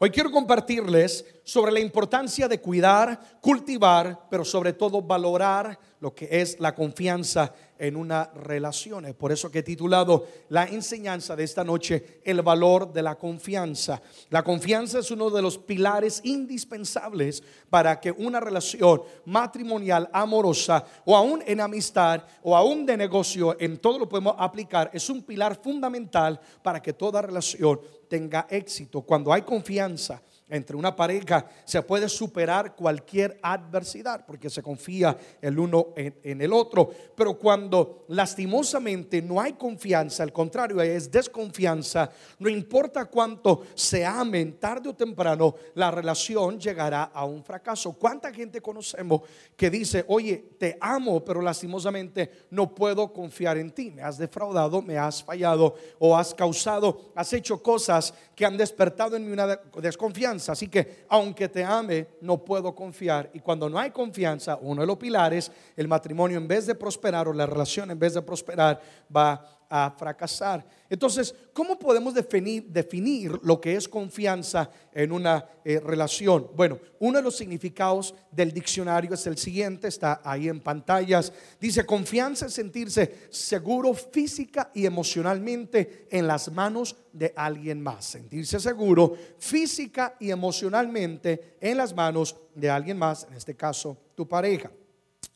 [0.00, 6.28] Hoy quiero compartirles sobre la importancia de cuidar, cultivar, pero sobre todo valorar lo que
[6.30, 9.06] es la confianza en una relación.
[9.06, 13.14] Es por eso que he titulado la enseñanza de esta noche El valor de la
[13.14, 14.02] confianza.
[14.28, 21.16] La confianza es uno de los pilares indispensables para que una relación matrimonial, amorosa o
[21.16, 25.58] aún en amistad o aún de negocio, en todo lo podemos aplicar, es un pilar
[25.62, 29.00] fundamental para que toda relación tenga éxito.
[29.00, 30.20] Cuando hay confianza,
[30.50, 36.52] entre una pareja se puede superar cualquier adversidad porque se confía el uno en, el
[36.52, 36.90] otro.
[37.14, 44.58] Pero cuando lastimosamente no hay confianza, al contrario, es desconfianza, no importa cuánto se amen,
[44.58, 47.92] tarde o temprano la relación llegará a un fracaso.
[47.92, 49.22] ¿Cuánta gente conocemos
[49.56, 53.90] que dice, oye, te amo, pero lastimosamente no puedo confiar en ti?
[53.90, 59.16] Me has defraudado, me has fallado o has causado, has hecho cosas que han despertado
[59.16, 63.30] en mí una desconfianza Así que aunque te ame, no puedo confiar.
[63.32, 67.28] Y cuando no hay confianza, uno de los pilares, el matrimonio en vez de prosperar
[67.28, 68.80] o la relación en vez de prosperar
[69.14, 70.66] va a fracasar.
[70.88, 76.48] Entonces, ¿cómo podemos definir, definir lo que es confianza en una eh, relación?
[76.56, 81.32] Bueno, uno de los significados del diccionario es el siguiente, está ahí en pantallas.
[81.60, 88.06] Dice, confianza es sentirse seguro física y emocionalmente en las manos de alguien más.
[88.06, 94.26] Sentirse seguro física y emocionalmente en las manos de alguien más, en este caso tu
[94.26, 94.70] pareja.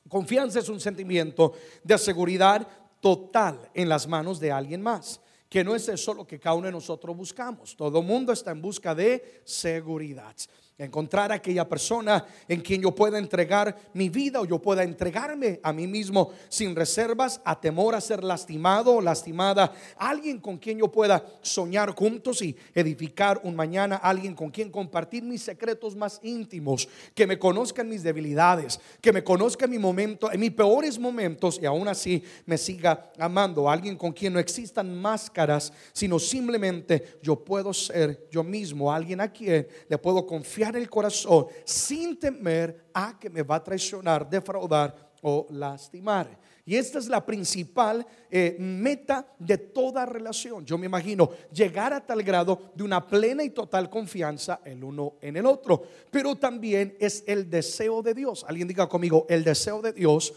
[0.09, 2.69] Confianza es un sentimiento de seguridad
[3.03, 5.21] total en las manos de alguien más.
[5.51, 7.77] Que no es eso lo que cada uno de nosotros buscamos.
[7.77, 10.35] Todo mundo está en busca de seguridad
[10.83, 15.61] encontrar a aquella persona en quien yo pueda entregar mi vida o yo pueda entregarme
[15.63, 20.79] a mí mismo sin reservas, a temor a ser lastimado o lastimada, alguien con quien
[20.79, 26.21] yo pueda soñar juntos y edificar un mañana, alguien con quien compartir mis secretos más
[26.23, 30.99] íntimos, que me conozca en mis debilidades, que me conozca mi momento, en mis peores
[30.99, 37.19] momentos y aún así me siga amando, alguien con quien no existan máscaras, sino simplemente
[37.23, 42.91] yo puedo ser yo mismo, alguien a quien le puedo confiar el corazón sin temer
[42.93, 46.39] a que me va a traicionar, defraudar o lastimar.
[46.65, 50.65] Y esta es la principal eh, meta de toda relación.
[50.65, 55.15] Yo me imagino llegar a tal grado de una plena y total confianza el uno
[55.21, 55.83] en el otro.
[56.11, 58.45] Pero también es el deseo de Dios.
[58.47, 60.35] Alguien diga conmigo, el deseo de Dios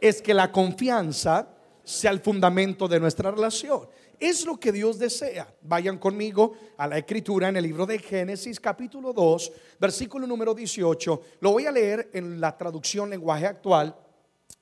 [0.00, 1.48] es que la confianza
[1.84, 3.86] sea el fundamento de nuestra relación.
[4.18, 5.52] Es lo que Dios desea.
[5.62, 11.22] Vayan conmigo a la escritura en el libro de Génesis capítulo 2, versículo número 18.
[11.40, 13.96] Lo voy a leer en la traducción lenguaje actual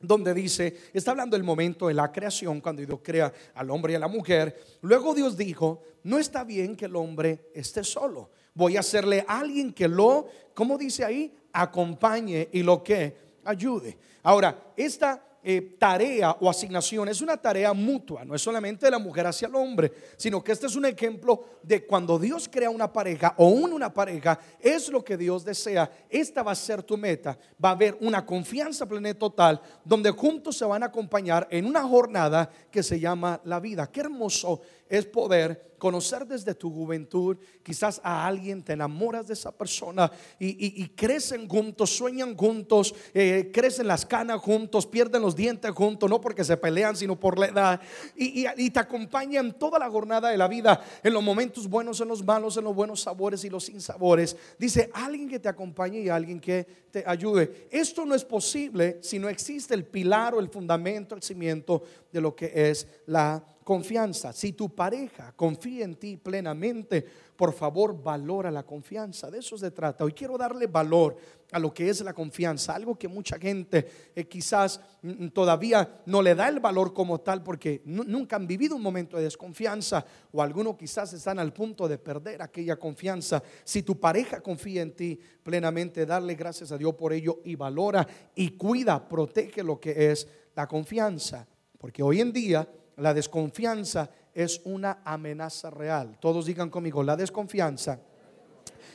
[0.03, 3.97] donde dice, está hablando del momento de la creación, cuando Dios crea al hombre y
[3.97, 4.79] a la mujer.
[4.81, 8.31] Luego Dios dijo, no está bien que el hombre esté solo.
[8.55, 13.97] Voy a hacerle a alguien que lo, como dice ahí, acompañe y lo que ayude.
[14.25, 18.99] Ahora, esta eh, tarea o asignación es una tarea mutua, no es solamente de la
[18.99, 22.93] mujer hacia el hombre, sino que este es un ejemplo de cuando Dios crea una
[22.93, 25.91] pareja o une una pareja, es lo que Dios desea.
[26.09, 27.39] Esta va a ser tu meta.
[27.63, 31.67] Va a haber una confianza plena y total donde juntos se van a acompañar en
[31.67, 33.91] una jornada que se llama la vida.
[33.91, 34.61] Qué hermoso
[34.93, 40.87] es poder conocer desde tu juventud, quizás a alguien, te enamoras de esa persona y,
[40.91, 46.45] crecen juntos, sueñan juntos, eh, crecen las canas juntos, pierden los dientes juntos, no porque
[46.45, 47.81] se pelean, sino por la edad,
[48.15, 52.09] y, y te acompañan toda la jornada de la vida, en los momentos buenos, en
[52.09, 54.37] los malos, en los buenos sabores y los sinsabores.
[54.59, 57.67] Dice, alguien que te acompañe y alguien que te ayude.
[57.73, 61.83] Esto no es posible si no existe el pilar o el fundamento, el cimiento
[62.13, 64.33] de lo que es la confianza.
[64.33, 67.05] Si tu pareja confía en ti plenamente,
[67.37, 69.31] por favor valora la confianza.
[69.31, 70.05] De eso se trata.
[70.05, 71.17] Hoy quiero darle valor
[71.51, 76.23] a lo que es la confianza, algo que mucha gente eh, quizás mm, todavía no
[76.23, 80.41] le da el valor como tal porque nunca han vivido un momento de desconfianza o
[80.41, 83.43] algunos quizás están al punto de perder aquella confianza.
[83.65, 88.07] Si tu pareja confía en ti plenamente, darle gracias a Dios por ello y valora
[88.35, 91.47] y cuida, protege lo que es la confianza.
[91.77, 96.17] Porque hoy en día la desconfianza es una amenaza real.
[96.21, 97.99] Todos digan conmigo, la desconfianza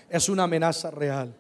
[0.10, 1.36] es una amenaza real.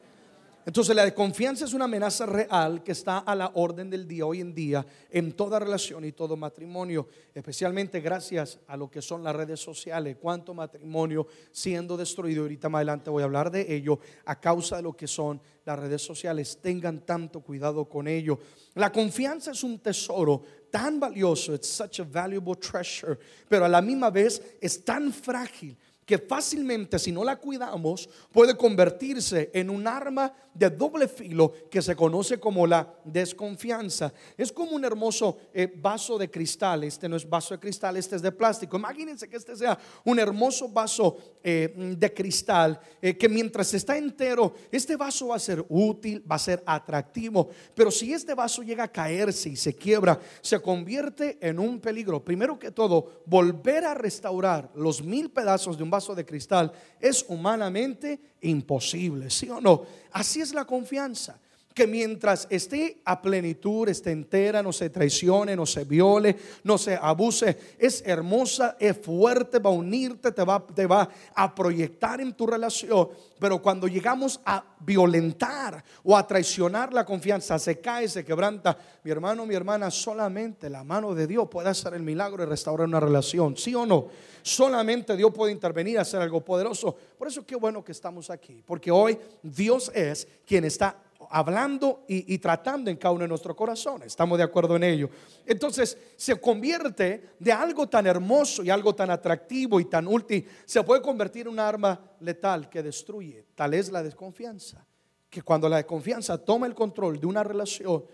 [0.67, 4.41] Entonces la desconfianza es una amenaza real que está a la orden del día hoy
[4.41, 9.33] en día en toda relación y todo matrimonio, especialmente gracias a lo que son las
[9.33, 10.17] redes sociales.
[10.19, 14.81] Cuánto matrimonio siendo destruido, ahorita más adelante voy a hablar de ello, a causa de
[14.81, 16.59] lo que son las redes sociales.
[16.61, 18.37] Tengan tanto cuidado con ello.
[18.75, 23.17] La confianza es un tesoro tan valioso, it's such a valuable treasure,
[23.47, 28.55] pero a la misma vez es tan frágil que fácilmente si no la cuidamos puede
[28.55, 34.13] convertirse en un arma de doble filo que se conoce como la desconfianza.
[34.37, 38.15] Es como un hermoso eh, vaso de cristal, este no es vaso de cristal, este
[38.15, 38.77] es de plástico.
[38.77, 44.53] Imagínense que este sea un hermoso vaso eh, de cristal eh, que mientras está entero,
[44.71, 48.85] este vaso va a ser útil, va a ser atractivo, pero si este vaso llega
[48.85, 52.23] a caerse y se quiebra, se convierte en un peligro.
[52.23, 57.25] Primero que todo, volver a restaurar los mil pedazos de un vaso de cristal es
[57.27, 59.83] humanamente imposible, ¿sí o no?
[60.11, 61.39] Así es la confianza
[61.77, 66.97] que mientras esté a plenitud, esté entera, no se traicione, no se viole, no se
[66.99, 72.33] abuse, es hermosa, es fuerte, va a unirte, te va, te va a proyectar en
[72.33, 73.09] tu relación.
[73.39, 78.75] Pero cuando llegamos a violentar o a traicionar la confianza, se cae, se quebranta.
[79.03, 82.87] Mi hermano, mi hermana, solamente la mano de Dios puede hacer el milagro y restaurar
[82.87, 84.07] una relación, ¿sí o no?
[84.41, 86.97] Solamente Dios puede intervenir, hacer algo poderoso.
[87.19, 92.37] Por eso qué bueno que estamos aquí, porque hoy Dios es quien está hablando y,
[92.37, 94.07] tratando en cada uno de nuestros corazones.
[94.07, 95.09] Estamos de acuerdo en ello.
[95.45, 100.83] Entonces se convierte de algo tan hermoso y algo tan atractivo y tan útil, se
[100.83, 103.45] puede convertir en un arma letal que destruye.
[103.55, 104.85] Tal es la desconfianza.
[105.29, 108.05] Que cuando la desconfianza toma el control de una relación,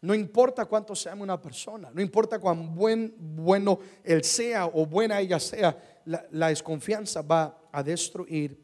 [0.00, 4.86] no importa cuánto se ame una persona, no importa cuán buen, bueno él sea o
[4.86, 8.61] buena ella sea, la, la desconfianza va a destruir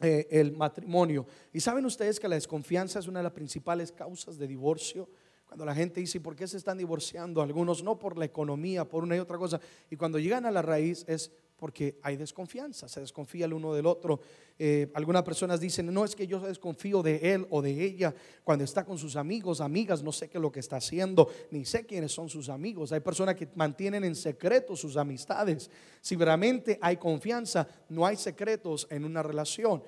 [0.00, 1.26] eh, el matrimonio.
[1.52, 5.08] Y saben ustedes que la desconfianza es una de las principales causas de divorcio.
[5.50, 7.42] Cuando la gente dice, ¿por qué se están divorciando?
[7.42, 9.60] Algunos no por la economía, por una y otra cosa.
[9.90, 13.86] Y cuando llegan a la raíz es porque hay desconfianza, se desconfía el uno del
[13.86, 14.20] otro.
[14.56, 18.14] Eh, algunas personas dicen, no es que yo desconfío de él o de ella
[18.44, 21.64] cuando está con sus amigos, amigas, no sé qué es lo que está haciendo, ni
[21.64, 22.92] sé quiénes son sus amigos.
[22.92, 25.68] Hay personas que mantienen en secreto sus amistades.
[26.00, 29.82] Si realmente hay confianza, no hay secretos en una relación.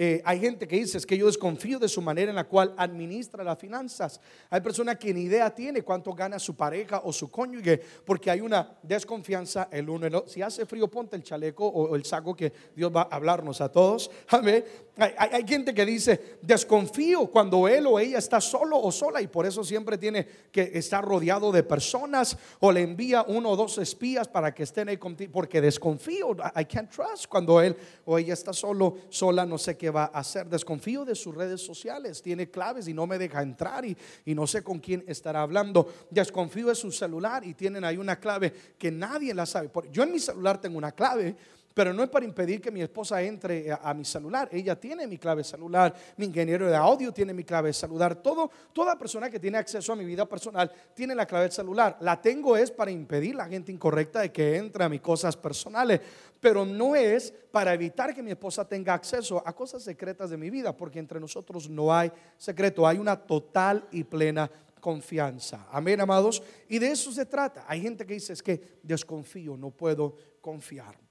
[0.00, 2.72] Eh, hay gente que dice es que yo desconfío de su manera en la cual
[2.76, 4.20] administra las finanzas.
[4.48, 8.40] Hay personas que ni idea tiene cuánto gana su pareja o su cónyuge porque hay
[8.40, 10.30] una desconfianza el uno en el otro.
[10.30, 13.72] Si hace frío, ponte el chaleco o el saco que Dios va a hablarnos a
[13.72, 14.08] todos.
[14.28, 14.64] Amén.
[14.98, 19.46] Hay, gente que dice desconfío cuando él o ella está solo o sola y por
[19.46, 24.26] eso siempre tiene que estar rodeado de personas o le envía uno o dos espías
[24.26, 26.32] para que estén ahí contigo porque desconfío.
[26.56, 30.18] I can't trust cuando él o ella está solo, sola, no sé qué va a
[30.18, 30.48] hacer.
[30.48, 34.48] Desconfío de sus redes sociales, tiene claves y no me deja entrar y, y no
[34.48, 35.86] sé con quién estará hablando.
[36.10, 39.70] Desconfío de su celular y tienen ahí una clave que nadie la sabe.
[39.92, 41.36] Yo en mi celular tengo una clave
[41.78, 44.48] pero no es para impedir que mi esposa entre a, mi celular.
[44.50, 48.16] Ella tiene mi clave celular, mi ingeniero de audio tiene mi clave celular.
[48.16, 51.96] Todo, toda persona que tiene acceso a mi vida personal tiene la clave celular.
[52.00, 56.00] La tengo es para impedir la gente incorrecta de que entre a mis cosas personales,
[56.40, 60.50] pero no es para evitar que mi esposa tenga acceso a cosas secretas de mi
[60.50, 65.68] vida, porque entre nosotros no hay secreto, hay una total y plena confianza.
[65.70, 66.42] Amén, amados.
[66.68, 67.66] Y de eso se trata.
[67.68, 71.06] Hay gente que dice es que desconfío, no puedo confiar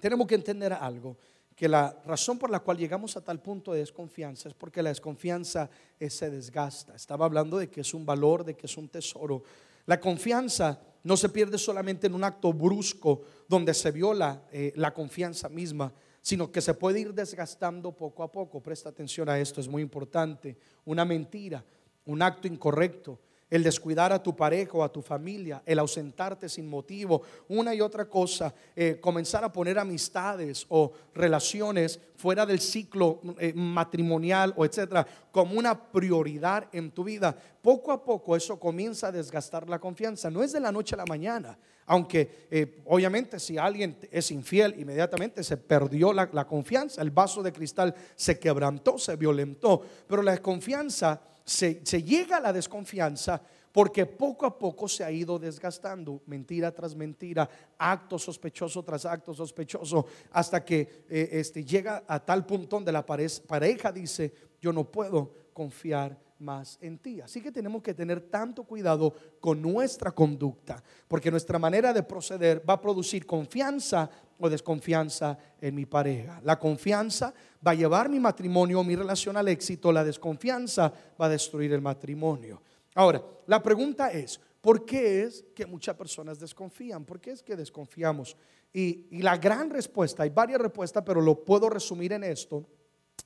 [0.00, 1.16] tenemos que entender algo,
[1.54, 4.88] que la razón por la cual llegamos a tal punto de desconfianza es porque la
[4.88, 5.68] desconfianza
[6.08, 6.94] se desgasta.
[6.94, 9.42] Estaba hablando de que es un valor, de que es un tesoro.
[9.86, 14.92] La confianza no se pierde solamente en un acto brusco donde se viola eh, la
[14.92, 15.92] confianza misma,
[16.22, 18.62] sino que se puede ir desgastando poco a poco.
[18.62, 20.56] Presta atención a esto, es muy importante.
[20.84, 21.64] Una mentira,
[22.06, 23.18] un acto incorrecto,
[23.50, 27.80] el descuidar a tu pareja o a tu familia, el ausentarte sin motivo, una y
[27.80, 34.64] otra cosa, eh, comenzar a poner amistades o relaciones fuera del ciclo eh, matrimonial o
[34.64, 37.36] etcétera, como una prioridad en tu vida.
[37.60, 40.30] Poco a poco eso comienza a desgastar la confianza.
[40.30, 44.78] No es de la noche a la mañana, aunque eh, obviamente si alguien es infiel,
[44.78, 50.22] inmediatamente se perdió la, la confianza, el vaso de cristal se quebrantó, se violentó, pero
[50.22, 53.42] la desconfianza se, llega a la desconfianza
[53.72, 59.34] porque poco a poco se ha ido desgastando, mentira tras mentira, acto sospechoso tras acto
[59.34, 64.84] sospechoso, hasta que eh, este, llega a tal punto donde la pareja dice, yo no
[64.84, 67.20] puedo confiar más en ti.
[67.20, 72.62] Así que tenemos que tener tanto cuidado con nuestra conducta, porque nuestra manera de proceder
[72.68, 76.40] va a producir confianza o desconfianza en mi pareja.
[76.42, 77.32] La confianza
[77.64, 81.72] va a llevar mi matrimonio o mi relación al éxito, la desconfianza va a destruir
[81.72, 82.62] el matrimonio.
[82.94, 87.04] Ahora, la pregunta es, ¿por qué es que muchas personas desconfían?
[87.04, 88.36] ¿Por qué es que desconfiamos?
[88.72, 92.66] Y, y la gran respuesta, hay varias respuestas, pero lo puedo resumir en esto,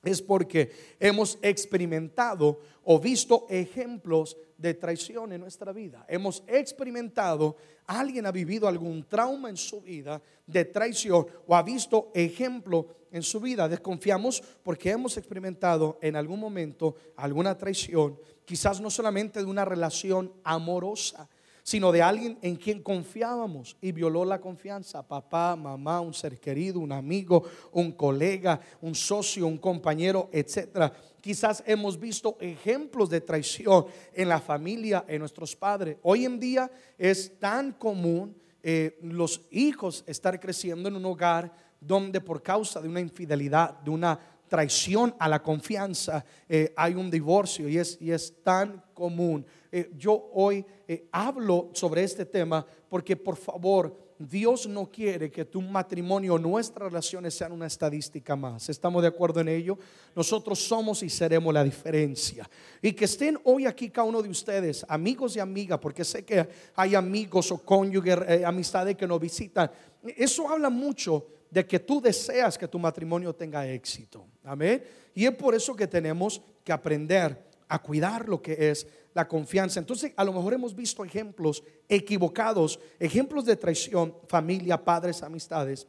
[0.05, 0.71] es porque
[1.01, 6.05] hemos experimentado o visto ejemplos de traición en nuestra vida.
[6.09, 7.57] Hemos experimentado,
[7.87, 13.23] alguien ha vivido algún trauma en su vida de traición o ha visto ejemplo en
[13.23, 13.69] su vida.
[13.69, 20.33] Desconfiamos porque hemos experimentado en algún momento alguna traición, quizás no solamente de una relación
[20.45, 21.29] amorosa,
[21.65, 25.03] sino de alguien en quien confiábamos y violó la confianza.
[25.03, 27.43] Papá, mamá, un ser querido, un amigo,
[27.73, 30.93] un colega, un socio, un compañero, etcétera.
[31.23, 35.97] Quizás hemos visto ejemplos de traición en la familia, en nuestros padres.
[36.03, 42.21] Hoy en día es tan común eh, los hijos estar creciendo en un hogar donde
[42.21, 44.19] por causa de una infidelidad, de una
[44.49, 49.45] traición a la confianza, eh, hay un divorcio y es, y es tan común.
[49.77, 55.47] Eh, yo hoy eh, hablo sobre este tema porque por favor, Dios no quiere que
[55.47, 58.69] tu matrimonio, nuestras relaciones sean una estadística más.
[58.69, 59.77] ¿Estamos de acuerdo en ello?
[60.15, 62.49] Nosotros somos y seremos la diferencia.
[62.81, 66.49] Y que estén hoy aquí cada uno de ustedes, amigos y amigas, porque sé que
[66.77, 69.69] hay amigos o cónyuges, amistades que nos visitan.
[70.17, 74.25] Eso habla mucho de que tú deseas que tu matrimonio tenga éxito.
[74.45, 74.85] Amén.
[75.17, 79.81] Y es por eso que tenemos que aprender a cuidar lo que es la confianza.
[79.81, 85.89] Entonces, a lo mejor hemos visto ejemplos equivocados, ejemplos de traición, familia, padres, amistades.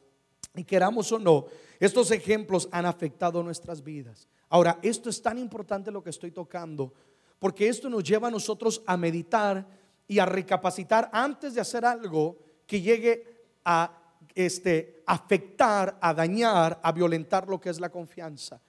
[0.56, 1.46] Y queramos o no,
[1.80, 4.28] estos ejemplos han afectado nuestras vidas.
[4.50, 6.92] Ahora, esto es tan importante lo que estoy tocando,
[7.38, 9.68] porque esto nos lleva a nosotros a meditar
[10.08, 13.96] y a recapacitar antes de hacer algo que llegue a
[14.34, 18.60] este, afectar, a dañar, a violentar lo que es la confianza.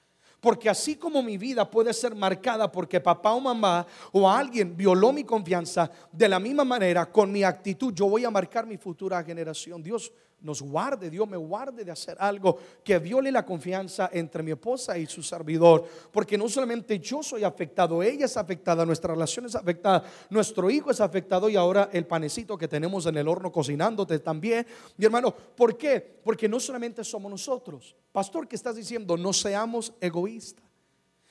[0.41, 5.13] Porque así como mi vida puede ser marcada porque papá o mamá o alguien violó
[5.13, 9.23] mi confianza, de la misma manera con mi actitud yo voy a marcar mi futura
[9.25, 9.83] generación.
[9.83, 10.13] Dios
[10.47, 14.97] nos guarde, Dios me guarde de hacer algo que viole la confianza entre mi esposa
[14.97, 15.85] y su servidor.
[16.13, 20.91] Porque no solamente yo soy afectado, ella es afectada, nuestra relación es afectada, nuestro hijo
[20.91, 24.67] es afectado y ahora el panecito que tenemos en el horno cocinándote también.
[24.97, 26.01] Mi hermano, ¿por qué?
[26.23, 27.97] Porque no solamente somos nosotros.
[28.13, 29.17] Pastor, ¿qué estás diciendo?
[29.17, 30.66] No seamos egoístas.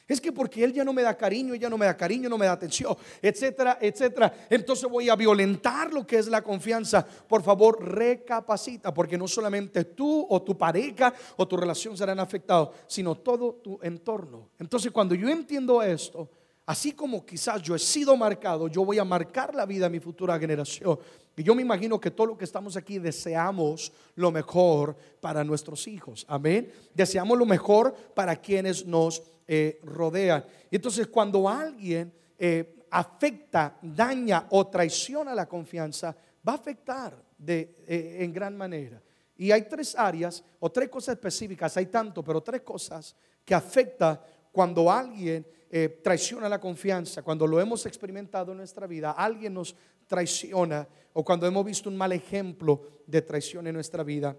[0.07, 2.37] Es que porque él ya no me da cariño, ella no me da cariño, no
[2.37, 4.31] me da atención, etcétera, etcétera.
[4.49, 7.03] Entonces voy a violentar lo que es la confianza.
[7.05, 12.69] Por favor, recapacita, porque no solamente tú o tu pareja o tu relación serán afectados,
[12.85, 14.49] sino todo tu entorno.
[14.59, 16.29] Entonces, cuando yo entiendo esto,
[16.67, 19.99] así como quizás yo he sido marcado, yo voy a marcar la vida de mi
[19.99, 20.99] futura generación.
[21.37, 25.87] Y yo me imagino que todos los que estamos aquí deseamos lo mejor para nuestros
[25.87, 26.25] hijos.
[26.29, 26.71] Amén.
[26.93, 30.45] Deseamos lo mejor para quienes nos eh, rodean.
[30.71, 36.15] Y entonces cuando alguien eh, afecta, daña o traiciona la confianza,
[36.47, 39.01] va a afectar de, eh, en gran manera.
[39.35, 43.13] Y hay tres áreas o tres cosas específicas, hay tanto, pero tres cosas
[43.43, 45.45] que afecta cuando alguien
[46.01, 49.75] traiciona la confianza, cuando lo hemos experimentado en nuestra vida, alguien nos
[50.07, 54.35] traiciona o cuando hemos visto un mal ejemplo de traición en nuestra vida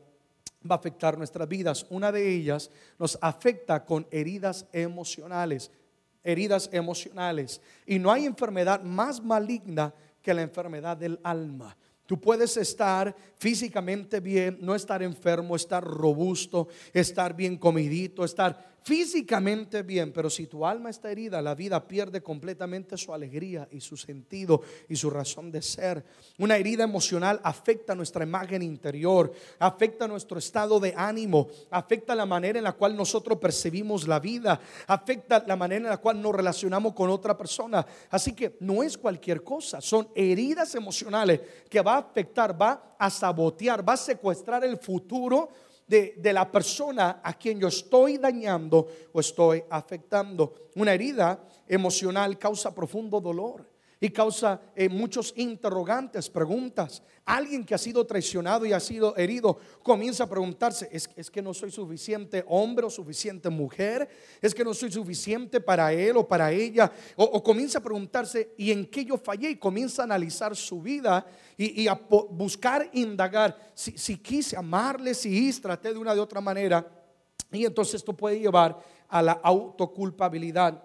[0.71, 1.87] va a afectar nuestras vidas.
[1.89, 5.71] Una de ellas nos afecta con heridas emocionales,
[6.23, 7.63] heridas emocionales.
[7.87, 11.75] Y no hay enfermedad más maligna que la enfermedad del alma.
[12.05, 19.83] Tú puedes estar físicamente bien, no estar enfermo, estar robusto, estar bien comidito, estar físicamente
[19.83, 23.97] bien, pero si tu alma está herida, la vida pierde completamente su alegría y su
[23.97, 26.05] sentido y su razón de ser.
[26.39, 32.59] Una herida emocional afecta nuestra imagen interior, afecta nuestro estado de ánimo, afecta la manera
[32.59, 36.95] en la cual nosotros percibimos la vida, afecta la manera en la cual nos relacionamos
[36.95, 37.85] con otra persona.
[38.09, 43.11] Así que no es cualquier cosa, son heridas emocionales que va a afectar, va a
[43.11, 45.49] sabotear, va a secuestrar el futuro
[45.87, 50.71] de, la persona a quien yo estoy dañando o estoy afectando.
[50.75, 57.03] Una herida emocional causa profundo dolor y causa eh, muchos interrogantes, preguntas.
[57.25, 61.41] Alguien que ha sido traicionado y ha sido herido comienza a preguntarse, ¿es, es, que
[61.41, 64.09] no soy suficiente hombre o suficiente mujer?
[64.43, 66.93] ¿Es que no soy suficiente para él o para ella?
[67.17, 69.51] O, comienza a preguntarse, ¿y en qué yo fallé?
[69.51, 71.27] Y comienza a analizar su vida
[71.57, 76.87] y, a buscar, indagar si, si quise amarle, si traté de una de otra manera.
[77.51, 80.83] Y entonces esto puede llevar a la autoculpabilidad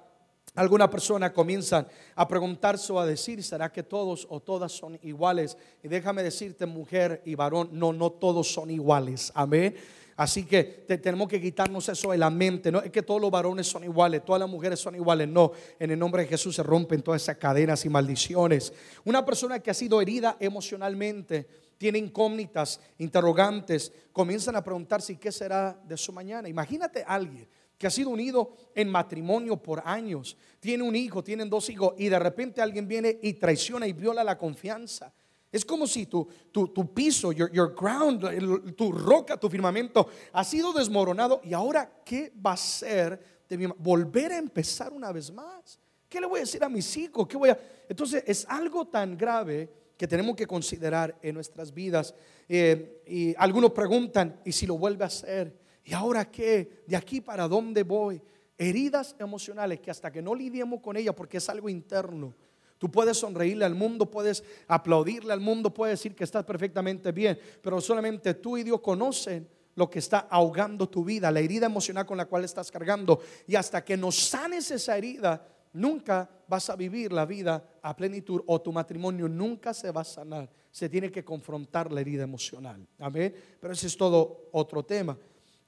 [0.56, 5.58] alguna persona comienzan a preguntarse o a decir, ¿será que todos o todas son iguales?
[5.84, 9.32] Y déjame decirte, mujer y varón, no, no todos son iguales.
[9.34, 9.76] Amén.
[10.18, 12.72] Así que tenemos que quitarnos eso de la mente.
[12.72, 15.28] No es que todos los varones son iguales, todas las mujeres son iguales.
[15.28, 18.74] No, en el nombre de Jesús se rompen todas esas cadenas y maldiciones.
[19.06, 25.82] Una persona que ha sido herida emocionalmente, tiene incógnitas, interrogantes, comienzan a preguntarse qué será
[25.88, 26.48] de su mañana.
[26.48, 27.48] Imagínate a alguien
[27.82, 32.10] que ha sido unido en matrimonio por años, tiene un hijo, tienen dos hijos y
[32.10, 35.12] de repente alguien viene y traiciona y viola la confianza.
[35.52, 40.72] Es como si tu, tu, piso, your, your ground, tu roca, tu firmamento ha sido
[40.74, 43.20] desmoronado y ahora ¿qué va a ser
[43.50, 45.80] de volver a empezar una vez más?
[46.08, 47.28] ¿Qué le voy a decir a mis hijos?
[47.28, 47.60] ¿Qué voy a...
[47.90, 52.14] Entonces es algo tan grave que tenemos que considerar en nuestras vidas.
[52.48, 55.61] Eh, y algunos preguntan, ¿y si lo vuelve a hacer?
[55.84, 56.84] ¿Y ahora qué?
[56.88, 58.22] ¿De aquí para dónde voy?
[58.58, 62.34] Heridas emocionales que hasta que no lidiemos con ellas, porque es algo interno,
[62.82, 67.38] Tú puedes sonreírle al mundo, puedes aplaudirle al mundo, puedes decir que estás perfectamente bien,
[67.62, 72.08] pero solamente tú y Dios conocen lo que está ahogando tu vida, la herida emocional
[72.08, 73.20] con la cual estás cargando.
[73.46, 78.42] Y hasta que no sanes esa herida, nunca vas a vivir la vida a plenitud
[78.48, 80.50] o tu matrimonio nunca se va a sanar.
[80.72, 82.88] Se tiene que confrontar la herida emocional.
[82.98, 83.32] Amén.
[83.60, 85.16] Pero ese es todo otro tema.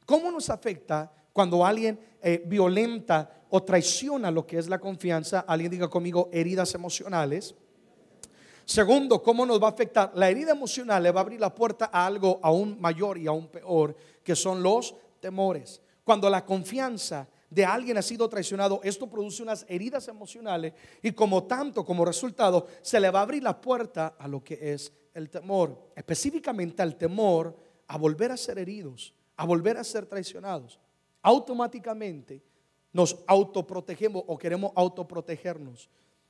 [0.06, 5.72] ¿Cómo nos afecta cuando alguien eh, violenta o traiciona lo que es la confianza, alguien
[5.72, 7.54] diga conmigo heridas emocionales.
[8.66, 10.12] Segundo, ¿cómo nos va a afectar?
[10.16, 13.48] La herida emocional le va a abrir la puerta a algo aún mayor y aún
[13.48, 15.82] peor, que son los temores.
[16.04, 21.44] Cuando la confianza de alguien ha sido traicionado, esto produce unas heridas emocionales y como
[21.44, 25.30] tanto, como resultado, se le va a abrir la puerta a lo que es el
[25.30, 27.56] temor, específicamente al temor
[27.88, 30.80] a volver a ser heridos, a volver a ser traicionados
[31.24, 32.44] automáticamente
[32.92, 35.90] nos autoprotegemos o queremos autoprotegernos.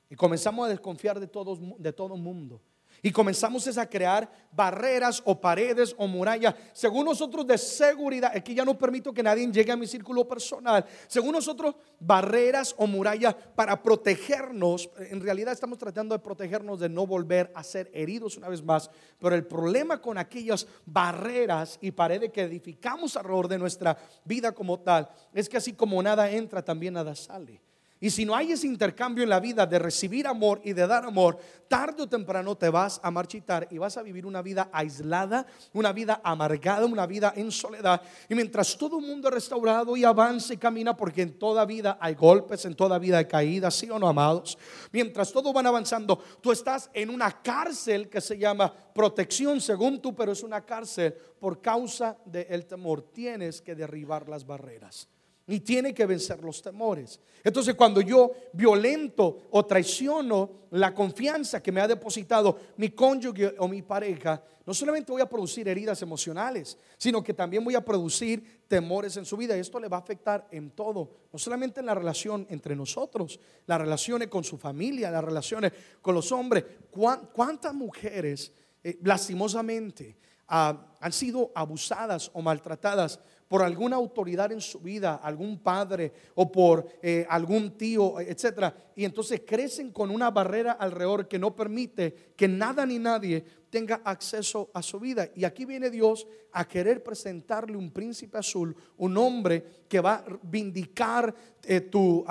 [0.10, 2.62] Y comenzamos a desconfiar de, todos, de todo mundo.
[3.05, 8.33] Y comenzamos a crear barreras o paredes o murallas, según nosotros de seguridad.
[8.33, 10.86] Es que ya no permito que nadie llegue a mi círculo personal.
[11.07, 14.89] Según nosotros, barreras o murallas para protegernos.
[15.10, 18.89] En realidad estamos tratando de protegernos de no volver a ser heridos una vez más.
[19.19, 24.79] Pero el problema con aquellas barreras y paredes que edificamos alrededor de nuestra vida como
[24.79, 27.60] tal es que así como nada entra, también nada sale.
[28.03, 31.05] Y si no hay ese intercambio en la vida de recibir amor y de dar
[31.05, 31.38] amor,
[31.69, 35.93] tarde o temprano te vas a marchitar y vas a vivir una vida aislada, una
[35.93, 38.01] vida amargada, una vida en soledad.
[38.28, 41.97] Y mientras todo el mundo es restaurado y avanza y camina, porque en toda vida
[42.01, 44.58] hay golpes, en toda vida hay caídas, sí o no, amados.
[44.91, 50.13] Mientras todos van avanzando, tú estás en una cárcel que se llama protección según tú,
[50.13, 53.13] pero es una cárcel por causa del temor.
[53.13, 55.08] Tienes que derribar las barreras
[55.47, 57.19] y tiene que vencer los temores.
[57.43, 63.67] Entonces cuando yo violento o traiciono la confianza que me ha depositado mi cónyuge o
[63.67, 68.63] mi pareja, no solamente voy a producir heridas emocionales, sino que también voy a producir
[68.67, 69.58] temores en su vida.
[69.58, 73.82] Esto le va a afectar en todo, no solamente en la relación entre nosotros, las
[73.82, 76.63] relaciones con su familia, las relaciones con los hombres.
[76.89, 80.15] ¿Cuántas mujeres, eh, lastimosamente,
[80.54, 86.52] ah, han sido abusadas o maltratadas por alguna autoridad en su vida, algún padre o
[86.52, 92.34] por eh, algún tío, etcétera, y entonces crecen con una barrera alrededor que no permite
[92.36, 95.30] que nada ni nadie tenga acceso a su vida.
[95.36, 100.26] Y aquí viene Dios a querer presentarle un príncipe azul, un hombre que va a
[100.44, 102.26] vindicar eh, tu,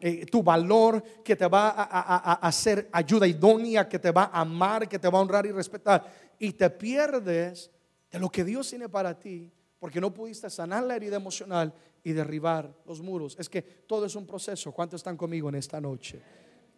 [0.00, 4.88] eh, tu, valor, que te va a hacer ayuda idónea, que te va a amar,
[4.88, 6.27] que te va a honrar y respetar.
[6.38, 7.70] Y te pierdes
[8.10, 11.72] de lo que Dios tiene para ti porque no pudiste sanar la herida emocional
[12.02, 13.36] y derribar los muros.
[13.38, 14.72] Es que todo es un proceso.
[14.72, 16.20] ¿Cuántos están conmigo en esta noche?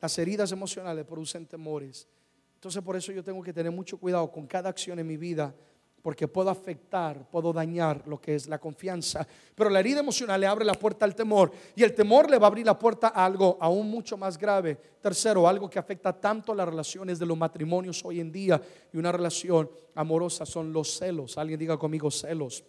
[0.01, 2.07] Las heridas emocionales producen temores.
[2.55, 5.55] Entonces por eso yo tengo que tener mucho cuidado con cada acción en mi vida,
[6.03, 9.27] porque puedo afectar, puedo dañar lo que es la confianza.
[9.55, 12.47] Pero la herida emocional le abre la puerta al temor y el temor le va
[12.47, 14.77] a abrir la puerta a algo aún mucho más grave.
[15.01, 18.61] Tercero, algo que afecta tanto las relaciones de los matrimonios hoy en día
[18.93, 21.37] y una relación amorosa son los celos.
[21.39, 22.65] Alguien diga conmigo celos.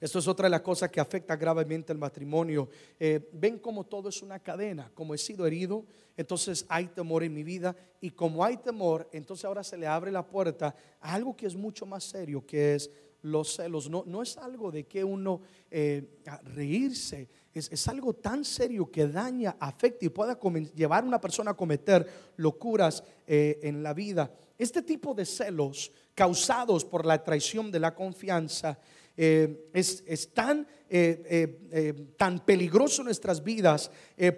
[0.00, 2.70] Esto es otra de las cosas que afecta gravemente el matrimonio.
[2.98, 4.90] Eh, ven como todo es una cadena.
[4.94, 5.84] Como he sido herido,
[6.16, 7.76] entonces hay temor en mi vida.
[8.00, 11.54] Y como hay temor, entonces ahora se le abre la puerta a algo que es
[11.54, 12.90] mucho más serio, que es
[13.22, 13.90] los celos.
[13.90, 17.28] No, no es algo de que uno eh, reírse.
[17.52, 20.38] Es, algo tan serio que daña, afecta y pueda
[20.74, 24.32] llevar a una persona a cometer locuras eh, en la vida.
[24.56, 28.78] Este tipo de celos causados por la traición de la confianza
[29.22, 33.90] eh, es, tan, eh, eh, tan peligroso en nuestras vidas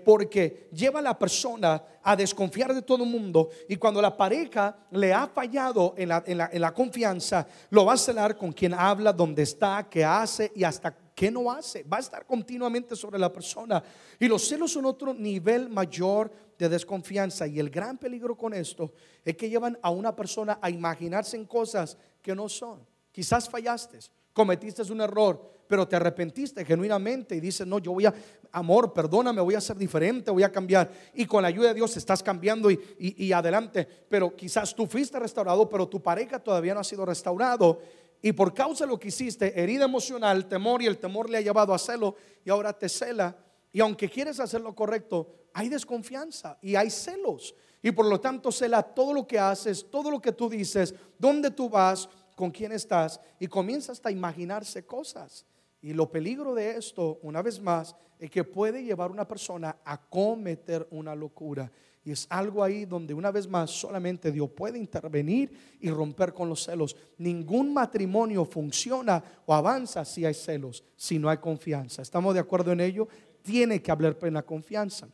[0.05, 4.77] porque lleva a la persona a desconfiar de todo el mundo y cuando la pareja
[4.91, 9.13] le ha fallado en la, en la confianza, lo va a celar con quien habla,
[9.13, 11.85] dónde está, qué hace y hasta qué no hace.
[11.85, 13.81] Va a estar continuamente sobre la persona.
[14.19, 17.47] Y los celos son otro nivel mayor de desconfianza.
[17.47, 18.93] Y el gran peligro con esto
[19.25, 22.85] es que llevan a una persona a imaginarse en cosas que no son.
[23.13, 24.01] Quizás fallaste,
[24.33, 28.15] cometiste un error, pero te arrepentiste genuinamente y dices, no, yo voy a,
[28.51, 30.91] amor, perdóname, voy a ser diferente, voy a cambiar.
[31.15, 33.87] Y con la ayuda de Dios estás cambiando y, y adelante.
[34.09, 37.81] Pero quizás tú fuiste restaurado, pero tu pareja todavía no ha sido restaurado.
[38.21, 41.41] Y por causa de lo que hiciste, herida emocional, temor y el temor le ha
[41.41, 43.37] llevado a hacerlo y ahora te cela.
[43.73, 47.55] Y aunque quieres hacer lo correcto, hay desconfianza y hay celos.
[47.83, 51.51] Y por lo tanto cela todo lo que haces, todo lo que tú dices, dónde
[51.51, 52.09] tú vas,
[52.43, 55.47] con quién estás y comienza hasta a imaginarse cosas.
[55.81, 59.77] Y lo peligro de esto, una vez más, es que puede llevar a una persona
[59.85, 61.71] a cometer una locura.
[62.05, 66.49] Y es algo ahí donde una vez más solamente Dios puede intervenir y romper con
[66.49, 66.97] los celos.
[67.17, 72.03] Ningún matrimonio funciona o avanza si hay celos, si no hay confianza.
[72.03, 73.07] ¿Estamos de acuerdo en ello?
[73.43, 75.09] Tiene que haber plena confianza.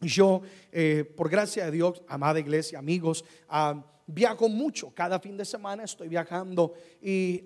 [0.00, 5.44] Yo, eh, por gracia de Dios, amada iglesia, amigos, ah, viajo mucho, cada fin de
[5.44, 7.44] semana estoy viajando y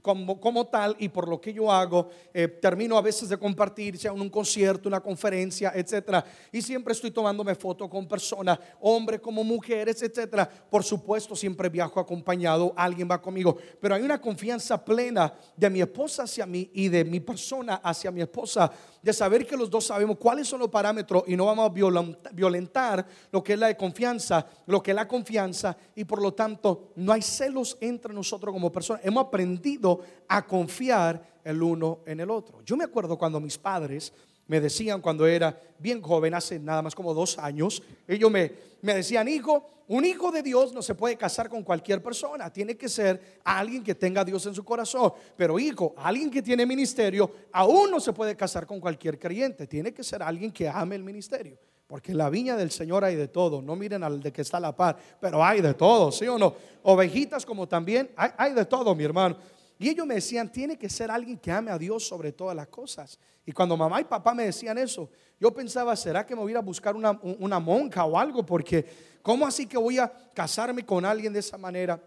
[0.00, 3.98] como, como, tal y por lo que yo hago, eh, termino a veces de compartir,
[3.98, 9.20] sea en un concierto, una conferencia, etcétera, y siempre estoy tomándome fotos con personas, hombres
[9.20, 10.48] como mujeres, etcétera.
[10.48, 15.80] Por supuesto, siempre viajo acompañado, alguien va conmigo, pero hay una confianza plena de mi
[15.80, 18.70] esposa hacia mí y de mi persona hacia mi esposa,
[19.02, 23.06] de saber que los dos sabemos cuáles son los parámetros y no vamos a violentar
[23.30, 27.12] lo que es la confianza, lo que es la confianza y por lo tanto no
[27.12, 29.04] hay celos entre nosotros como personas.
[29.04, 32.60] Hemos aprendido a confiar el uno en el otro.
[32.62, 34.12] Yo me acuerdo cuando mis padres
[34.48, 38.94] me decían cuando era bien joven, hace nada más como dos años, ellos me, me
[38.94, 42.88] decían, hijo, un hijo de Dios no se puede casar con cualquier persona, tiene que
[42.88, 45.12] ser alguien que tenga a Dios en su corazón.
[45.36, 49.92] Pero hijo, alguien que tiene ministerio, aún no se puede casar con cualquier creyente, tiene
[49.92, 51.58] que ser alguien que ame el ministerio.
[51.86, 53.62] Porque en la viña del Señor hay de todo.
[53.62, 56.38] No miren al de que está a la par, pero hay de todo, ¿sí o
[56.38, 56.54] no?
[56.82, 59.36] Ovejitas como también, hay, hay de todo, mi hermano.
[59.78, 62.66] Y ellos me decían, tiene que ser alguien que ame a Dios sobre todas las
[62.68, 63.18] cosas.
[63.46, 66.60] Y cuando mamá y papá me decían eso, yo pensaba, ¿será que me voy a
[66.60, 68.44] buscar una, monja o algo?
[68.44, 68.84] Porque,
[69.22, 72.02] ¿cómo así que voy a casarme con alguien de esa manera?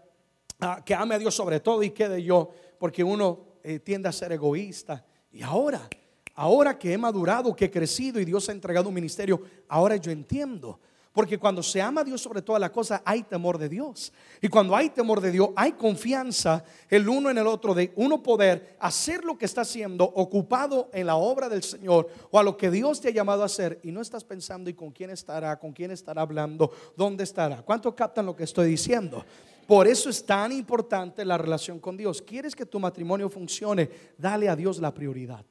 [0.60, 4.12] Ah, que ame a Dios sobre todo y quede yo, porque uno eh, tiende a
[4.12, 5.04] ser egoísta.
[5.32, 5.88] Y ahora,
[6.34, 10.10] Ahora que he madurado, que he crecido y Dios ha entregado un ministerio, ahora yo
[10.10, 10.80] entiendo.
[11.12, 14.12] Porque cuando se ama a Dios sobre todas las cosas, hay temor de Dios.
[14.40, 18.22] Y cuando hay temor de Dios, hay confianza el uno en el otro, de uno
[18.22, 22.56] poder hacer lo que está haciendo, ocupado en la obra del Señor o a lo
[22.56, 23.78] que Dios te ha llamado a hacer.
[23.82, 27.62] Y no estás pensando y con quién estará, con quién estará hablando, dónde estará.
[27.62, 29.22] ¿Cuánto captan lo que estoy diciendo?
[29.66, 32.22] Por eso es tan importante la relación con Dios.
[32.22, 33.90] ¿Quieres que tu matrimonio funcione?
[34.16, 35.44] Dale a Dios la prioridad.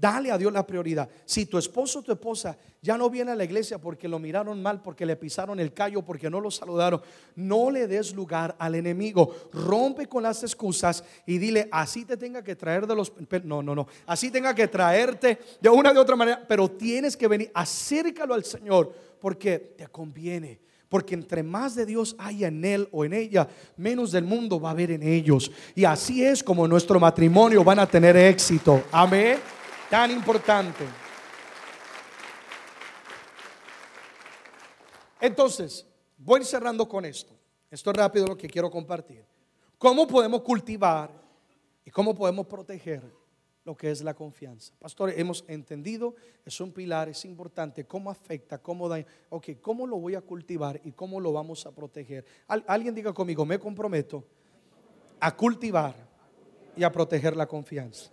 [0.00, 1.08] Dale a Dios la prioridad.
[1.24, 4.62] Si tu esposo o tu esposa ya no viene a la iglesia porque lo miraron
[4.62, 7.02] mal, porque le pisaron el callo, porque no lo saludaron,
[7.34, 9.34] no le des lugar al enemigo.
[9.52, 13.12] Rompe con las excusas y dile, así te tenga que traer de los...
[13.42, 13.88] No, no, no.
[14.06, 18.44] Así tenga que traerte de una de otra manera, pero tienes que venir, acércalo al
[18.44, 20.60] Señor porque te conviene.
[20.88, 24.68] Porque entre más de Dios haya en él o en ella, menos del mundo va
[24.68, 25.50] a haber en ellos.
[25.74, 28.84] Y así es como nuestro matrimonio van a tener éxito.
[28.92, 29.57] Amén
[29.90, 30.84] tan importante.
[35.20, 37.34] Entonces, voy cerrando con esto.
[37.70, 39.24] Esto es rápido lo que quiero compartir.
[39.76, 41.10] ¿Cómo podemos cultivar
[41.84, 43.02] y cómo podemos proteger
[43.64, 44.72] lo que es la confianza?
[44.78, 49.98] Pastor, hemos entendido, es un pilar, es importante, cómo afecta, cómo da, ok, ¿cómo lo
[49.98, 52.24] voy a cultivar y cómo lo vamos a proteger?
[52.66, 54.24] alguien diga conmigo, me comprometo
[55.20, 55.94] a cultivar
[56.76, 58.10] y a proteger la confianza.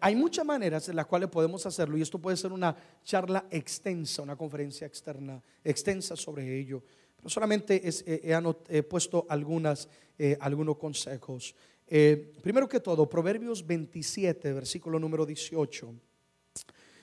[0.00, 4.22] Hay muchas maneras en las cuales podemos hacerlo y esto puede ser una charla extensa,
[4.22, 6.82] una conferencia externa extensa sobre ello.
[7.16, 11.54] Pero solamente he, puesto algunas, eh, algunos consejos.
[11.86, 15.94] Eh, primero que todo, Proverbios 27, versículo número 18.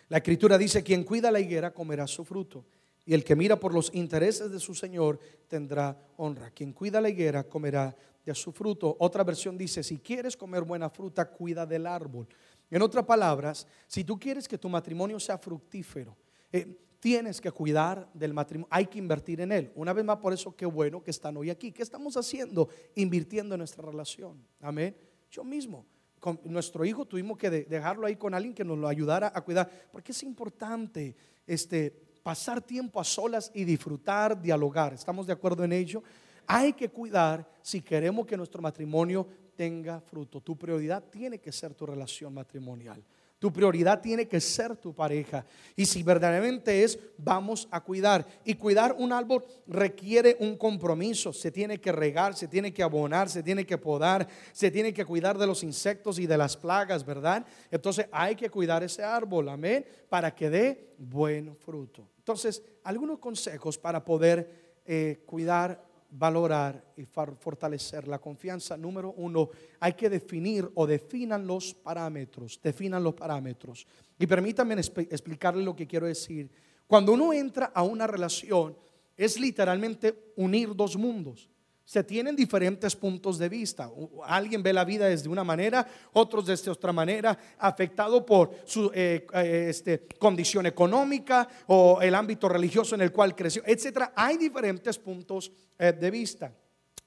[0.09, 2.65] La escritura dice, quien cuida la higuera comerá su fruto.
[3.05, 6.51] Y el que mira por los intereses de su Señor tendrá honra.
[6.51, 8.95] Quien cuida la higuera comerá de su fruto.
[8.99, 12.27] Otra versión dice, si quieres comer buena fruta, cuida del árbol.
[12.71, 16.17] En otras palabras, si tú quieres que tu matrimonio sea fructífero,
[16.53, 19.71] eh, tienes que cuidar del matrimonio, hay que invertir en él.
[19.75, 21.73] Una vez más, por eso qué bueno que están hoy aquí.
[21.73, 22.69] ¿Qué estamos haciendo?
[22.95, 24.41] Invirtiendo en nuestra relación.
[24.61, 24.95] Amén.
[25.29, 25.85] Yo mismo,
[26.19, 29.69] con nuestro hijo tuvimos que dejarlo ahí con alguien que nos lo ayudara a cuidar,
[29.91, 31.91] porque es importante este,
[32.23, 34.93] pasar tiempo a solas y disfrutar, dialogar.
[34.93, 36.03] ¿Estamos de acuerdo en ello?
[36.47, 39.27] Hay que cuidar si queremos que nuestro matrimonio
[39.61, 40.41] tenga fruto.
[40.41, 43.05] Tu prioridad tiene que ser tu relación matrimonial.
[43.37, 45.45] Tu prioridad tiene que ser tu pareja.
[45.75, 48.25] Y si verdaderamente es, vamos a cuidar.
[48.43, 51.31] Y cuidar un árbol requiere un compromiso.
[51.31, 55.05] Se tiene que regar, se tiene que abonar, se tiene que podar, se tiene que
[55.05, 57.45] cuidar de los insectos y de las plagas, ¿verdad?
[57.69, 62.09] Entonces hay que cuidar ese árbol, amén, para que dé buen fruto.
[62.17, 68.77] Entonces, algunos consejos para poder eh, cuidar valorar y fortalecer la confianza.
[68.77, 73.87] Número uno, hay que definir o definan los parámetros, definan los parámetros.
[74.19, 76.51] Y permítanme explicarle lo que quiero decir.
[76.87, 78.75] Cuando uno entra a una relación,
[79.15, 81.50] es literalmente unir dos mundos
[81.91, 83.91] se tienen diferentes puntos de vista.
[84.23, 89.27] Alguien ve la vida desde una manera, otros desde otra manera, afectado por su eh,
[89.33, 94.03] eh, este, condición económica o el ámbito religioso en el cual creció, etc.
[94.15, 96.55] Hay diferentes puntos eh, de vista.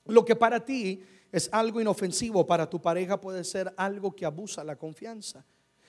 [0.05, 4.63] Lo que para ti es algo inofensivo, para tu pareja puede ser algo que abusa
[4.65, 5.47] la confianza.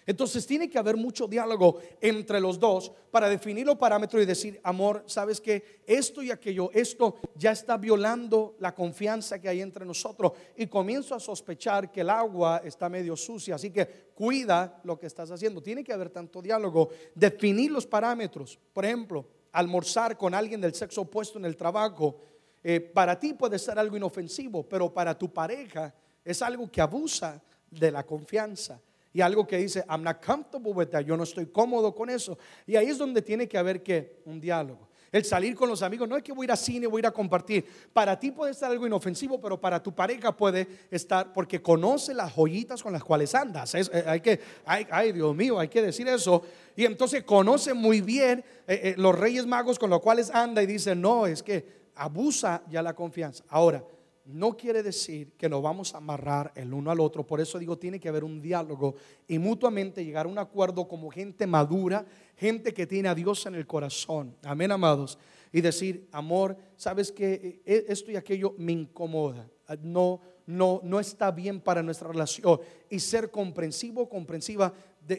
[0.08, 4.60] Entonces tiene que haber mucho diálogo entre los dos para definir los parámetros y decir,
[4.64, 9.84] amor, sabes que esto y aquello, esto ya está violando la confianza que hay entre
[9.84, 15.00] nosotros y comienzo a sospechar que el agua está medio sucia, así que cuida lo
[15.00, 15.62] que estás haciendo.
[15.62, 18.60] Tiene que haber tanto diálogo, definir los parámetros.
[18.74, 22.20] Por ejemplo, almorzar con alguien del sexo opuesto en el trabajo,
[22.64, 27.42] eh, para ti puede ser algo inofensivo, pero para tu pareja es algo que abusa
[27.72, 28.80] de la confianza
[29.16, 32.38] y algo que dice, I'm not comfortable with that, yo no estoy cómodo con eso.
[32.68, 34.90] Y ahí es donde tiene que haber que un diálogo.
[35.10, 37.04] El salir con los amigos, no es que voy a ir a cine, voy a
[37.04, 37.66] ir a compartir.
[37.94, 42.34] Para ti puede estar algo inofensivo, pero para tu pareja puede estar porque conoce las
[42.34, 43.74] joyitas con las cuales andas.
[43.76, 46.42] Eh, hay que, ay, Dios mío, hay que decir eso.
[46.76, 50.66] Y entonces conoce muy bien eh, eh, los reyes magos con los cuales anda y
[50.66, 53.46] dice, no, es que abusa ya la confianza.
[53.48, 53.82] Ahora,
[54.26, 57.26] no quiere decir que nos vamos a amarrar el uno al otro.
[57.26, 58.96] Por eso digo, tiene que haber un diálogo
[59.28, 63.56] y mutuamente llegar a un acuerdo como gente madura, gente que tiene a Dios en
[63.56, 64.36] el corazón.
[64.44, 65.18] Amén, amados.
[65.52, 69.48] Y decir, amor, sabes que e, esto y aquello me incomoda.
[69.82, 72.60] No, no, no está bien para nuestra relación.
[72.90, 74.74] Y ser comprensivo, comprensiva,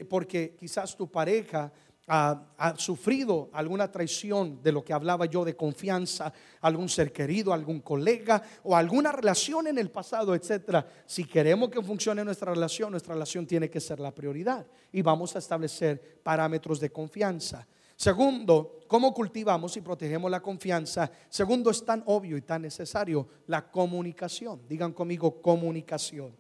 [0.08, 1.72] porque quizás tu pareja
[2.08, 7.80] ha, sufrido alguna traición de lo que hablaba yo de confianza, algún ser querido, algún
[7.80, 10.86] colega o alguna relación en el pasado, etcétera.
[11.04, 15.34] Si queremos que funcione nuestra relación, nuestra relación tiene que ser la prioridad y vamos
[15.34, 17.66] a establecer parámetros de confianza.
[17.96, 21.10] Segundo, ¿cómo cultivamos y protegemos la confianza?
[21.28, 24.60] Segundo, es tan obvio y tan necesario la comunicación.
[24.68, 26.36] Digan conmigo comunicación.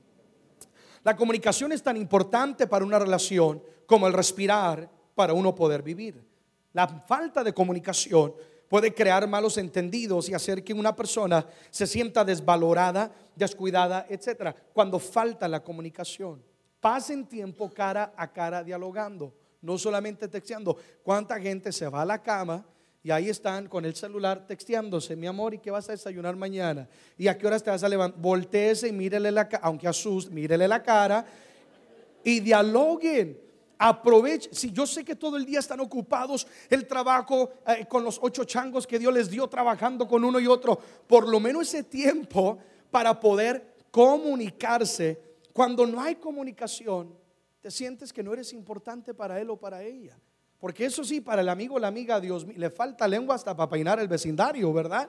[1.02, 6.22] La comunicación es tan importante para una relación como el respirar, para uno poder vivir.
[6.72, 8.34] La falta de comunicación
[8.68, 14.98] puede crear malos entendidos y hacer que una persona se sienta desvalorada, descuidada, etcétera, cuando
[14.98, 16.42] falta la comunicación.
[16.80, 20.76] Pasen tiempo cara a cara dialogando, no solamente texteando.
[21.02, 22.64] ¿Cuánta gente se va a la cama
[23.02, 26.88] y ahí están con el celular texteándose, mi amor, ¿y qué vas a desayunar mañana?
[27.16, 28.20] ¿Y a qué horas te vas a levantar?
[28.20, 31.24] Volteese y mírele la cara, aunque asuste, mírele la cara
[32.22, 33.45] y dialoguen.
[33.78, 38.18] Aproveche, si yo sé que todo el día están ocupados el trabajo eh, con los
[38.22, 41.82] ocho changos que Dios les dio trabajando con uno y otro, por lo menos ese
[41.82, 42.58] tiempo
[42.90, 45.20] para poder comunicarse.
[45.52, 47.14] Cuando no hay comunicación,
[47.60, 50.18] te sientes que no eres importante para él o para ella.
[50.58, 53.68] Porque eso sí, para el amigo o la amiga, Dios le falta lengua hasta para
[53.68, 55.08] peinar el vecindario, ¿verdad?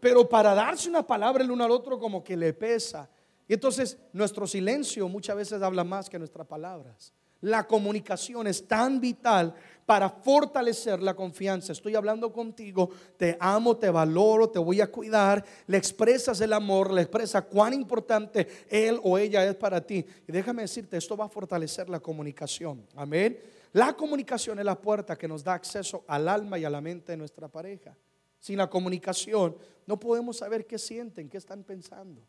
[0.00, 3.10] Pero para darse una palabra el uno al otro como que le pesa.
[3.46, 7.12] Y entonces nuestro silencio muchas veces habla más que nuestras palabras.
[7.42, 9.54] La comunicación es tan vital
[9.86, 11.72] para fortalecer la confianza.
[11.72, 15.44] Estoy hablando contigo, te amo, te valoro, te voy a cuidar.
[15.66, 20.04] Le expresas el amor, le expresas cuán importante él o ella es para ti.
[20.28, 22.86] Y déjame decirte, esto va a fortalecer la comunicación.
[22.94, 23.40] Amén.
[23.72, 27.12] La comunicación es la puerta que nos da acceso al alma y a la mente
[27.12, 27.96] de nuestra pareja.
[28.38, 32.22] Sin la comunicación no podemos saber qué sienten, qué están pensando.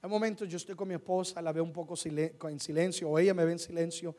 [0.00, 3.34] Hay momentos yo estoy con mi esposa, la veo un poco en silencio o ella
[3.34, 4.14] me ve en silencio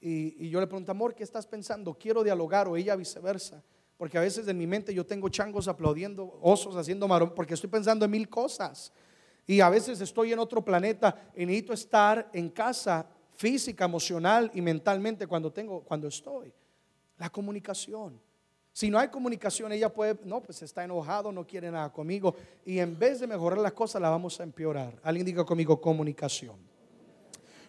[0.00, 1.94] y, yo le pregunto, amor, ¿qué estás pensando?
[1.94, 3.62] Quiero dialogar o ella viceversa.
[3.96, 7.68] Porque a veces en mi mente yo tengo changos aplaudiendo, osos haciendo marón, porque estoy
[7.68, 8.92] pensando en mil cosas.
[9.44, 14.60] Y a veces estoy en otro planeta y necesito estar en casa física, emocional y
[14.60, 16.52] mentalmente cuando tengo, cuando estoy.
[17.16, 18.20] La comunicación.
[18.72, 22.36] Si no hay comunicación, ella puede, no, pues está enojado, no quiere nada conmigo.
[22.64, 25.00] Y en vez de mejorar las cosas, la vamos a empeorar.
[25.02, 26.56] Alguien diga conmigo comunicación.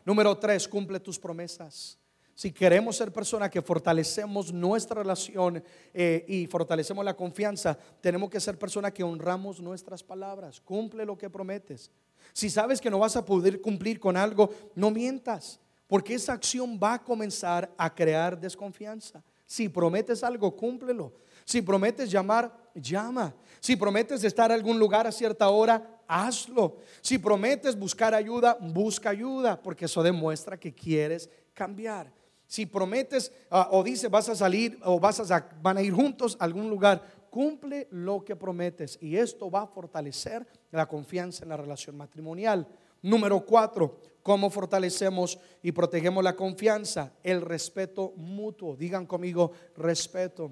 [0.05, 1.97] Número tres, cumple tus promesas.
[2.39, 5.62] Si queremos ser personas que fortalecemos nuestra relación
[5.93, 10.62] eh, y fortalecemos la confianza, tenemos que ser personas que honramos nuestras palabras.
[10.62, 11.91] Cumple lo que prometes.
[12.32, 15.60] Si sabes que no vas a poder cumplir con algo, no mientas.
[15.86, 19.21] Porque esa acción va a comenzar a crear desconfianza.
[19.45, 21.12] Si prometes algo, cúmplelo.
[21.43, 23.36] Si prometes llamar, llama.
[23.60, 26.78] Si prometes estar en algún lugar a cierta hora, hazlo.
[27.02, 32.17] Si prometes buscar ayuda, busca ayuda, porque eso demuestra que quieres cambiar.
[32.49, 36.35] Si prometes ah, o dices vas a salir o vas a, van a ir juntos
[36.39, 41.49] a algún lugar, cumple lo que prometes y esto va a fortalecer la confianza en
[41.49, 42.67] la relación matrimonial.
[43.03, 47.13] Número cuatro, ¿cómo fortalecemos y protegemos la confianza?
[47.21, 48.75] El respeto mutuo.
[48.75, 50.51] Digan conmigo, respeto.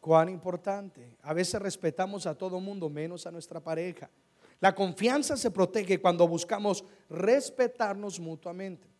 [0.00, 1.16] Cuán importante.
[1.22, 4.08] A veces respetamos a todo mundo menos a nuestra pareja.
[4.60, 8.93] La confianza se protege cuando buscamos respetarnos mutuamente.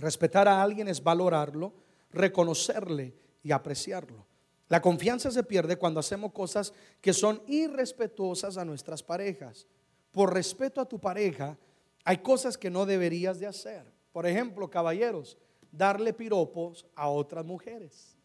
[0.00, 1.72] Respetar a alguien es valorarlo,
[2.10, 4.26] reconocerle y apreciarlo.
[4.68, 9.66] La confianza se pierde cuando hacemos cosas que son irrespetuosas a nuestras parejas.
[10.12, 11.56] Por respeto a tu pareja,
[12.04, 13.84] hay cosas que no deberías de hacer.
[14.12, 15.38] Por ejemplo, caballeros,
[15.72, 18.16] darle piropos a otras mujeres.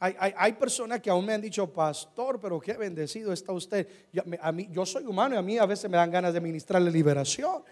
[0.00, 3.88] Hay, personas que aún me han dicho, pastor, pero qué bendecido está usted.
[4.12, 6.40] Yo, a mí, yo soy humano y a mí a veces me dan ganas de
[6.40, 7.64] ministrarle liberación.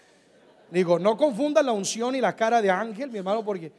[0.71, 3.71] Digo, no confunda la unción y la cara de ángel, mi hermano, porque...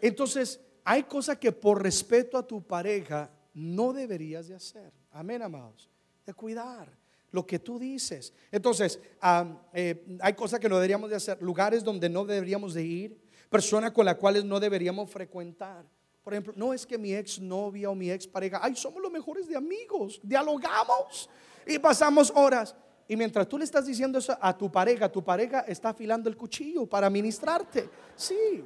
[0.00, 4.92] Entonces, hay cosas que por respeto a tu pareja no deberías de hacer.
[5.10, 5.88] Amén, amados.
[6.24, 6.88] De cuidar
[7.30, 8.32] lo que tú dices.
[8.50, 9.00] Entonces,
[9.72, 13.20] eh, hay cosas que no deberíamos de hacer, lugares donde no deberíamos de ir,
[13.50, 15.84] personas con las cuales no deberíamos frecuentar.
[16.22, 19.10] Por ejemplo, no es que mi ex novia o mi ex pareja, ay, somos los
[19.10, 21.28] mejores de amigos, dialogamos
[21.66, 22.74] y pasamos horas.
[23.08, 26.36] Y mientras tú le estás diciendo eso a tu pareja, tu pareja está afilando el
[26.36, 27.88] cuchillo para ministrarte.
[28.14, 28.62] Sí.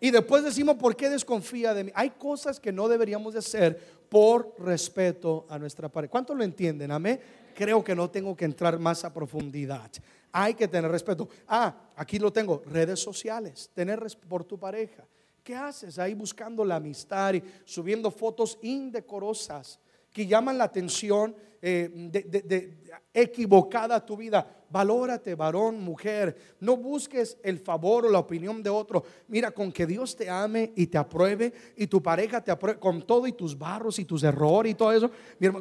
[0.00, 1.92] Y después decimos, ¿por qué desconfía de mí?
[1.94, 6.10] Hay cosas que no deberíamos de hacer por respeto a nuestra pareja.
[6.10, 6.90] ¿Cuántos lo entienden?
[6.90, 7.20] Amén.
[7.54, 9.90] Creo que no tengo que entrar más a profundidad.
[10.32, 11.28] Hay que tener respeto.
[11.46, 15.06] Ah, aquí lo tengo, redes sociales, tener respeto por tu pareja.
[15.42, 19.78] ¿Qué haces ahí buscando la amistad y subiendo fotos indecorosas
[20.14, 22.72] que llaman la atención eh, de,
[23.12, 24.46] equivocada a tu vida?
[24.70, 26.36] Valórate, varón, mujer.
[26.60, 29.02] No busques el favor o la opinión de otro.
[29.26, 33.02] Mira, con que Dios te ame y te apruebe y tu pareja te apruebe con
[33.02, 35.10] todo y tus barros y tus errores y todo eso.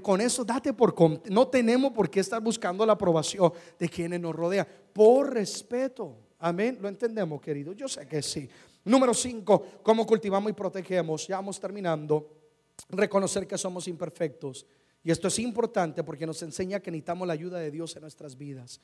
[0.04, 0.94] con eso date por
[1.32, 4.68] no tenemos por qué estar buscando la aprobación de quienes nos rodean.
[4.94, 6.16] Por respeto.
[6.38, 6.78] Amén.
[6.80, 7.74] ¿Lo entendemos, querido?
[7.74, 8.48] Yo sé que sí.
[8.86, 11.26] Número cinco, ¿cómo cultivamos y protegemos?
[11.28, 12.43] Ya vamos terminando.
[12.90, 14.66] Reconocer que somos imperfectos.
[15.04, 18.38] Y esto es importante porque nos enseña que necesitamos la ayuda de Dios en nuestras
[18.38, 18.80] vidas.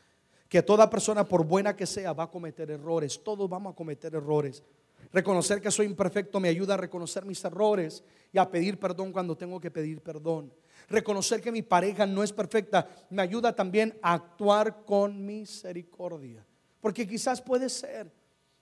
[0.47, 3.21] Que toda persona, por buena que sea, va a cometer errores.
[3.23, 4.63] Todos vamos a cometer errores.
[5.11, 9.35] Reconocer que soy imperfecto me ayuda a reconocer mis errores y a pedir perdón cuando
[9.37, 10.53] tengo que pedir perdón.
[10.87, 16.45] Reconocer que mi pareja no es perfecta me ayuda también a actuar con misericordia.
[16.81, 18.11] Porque quizás puede ser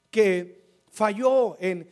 [0.09, 1.87] que falló en,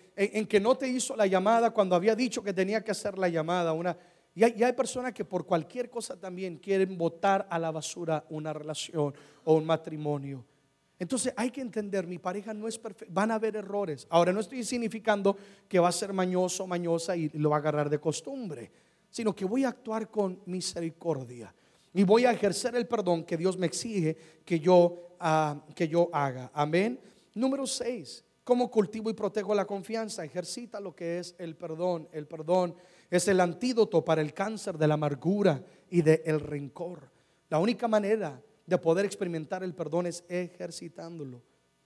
[0.47, 3.73] que no te hizo la llamada cuando había dicho que tenía que hacer la llamada.
[3.73, 3.97] Una,
[4.33, 9.13] y, hay, personas que por cualquier cosa también quieren botar a la basura una relación
[9.43, 10.45] o un matrimonio.
[10.97, 14.07] Entonces hay que entender, mi pareja no es perfecta, van a haber errores.
[14.09, 15.35] Ahora no estoy significando
[15.67, 18.71] que va a ser mañoso, mañosa y lo va a agarrar de costumbre,
[19.09, 21.53] sino que voy a actuar con misericordia
[21.93, 26.09] y voy a ejercer el perdón que Dios me exige que yo, ah, que yo
[26.11, 26.51] haga.
[26.53, 26.99] Amén.
[27.33, 30.23] Número 6, ¿Cómo cultivo y protejo la confianza?
[30.23, 32.07] Ejercita lo que es el perdón.
[32.11, 32.75] El perdón
[33.09, 37.09] es el antídoto para el cáncer de la amargura y del rencor.
[37.49, 41.41] La única manera de poder experimentar el perdón es ejercitándolo.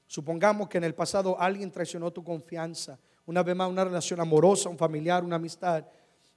[0.05, 4.67] Supongamos que en el pasado alguien traicionó tu confianza, una vez más una relación amorosa,
[4.67, 5.85] un familiar, una amistad,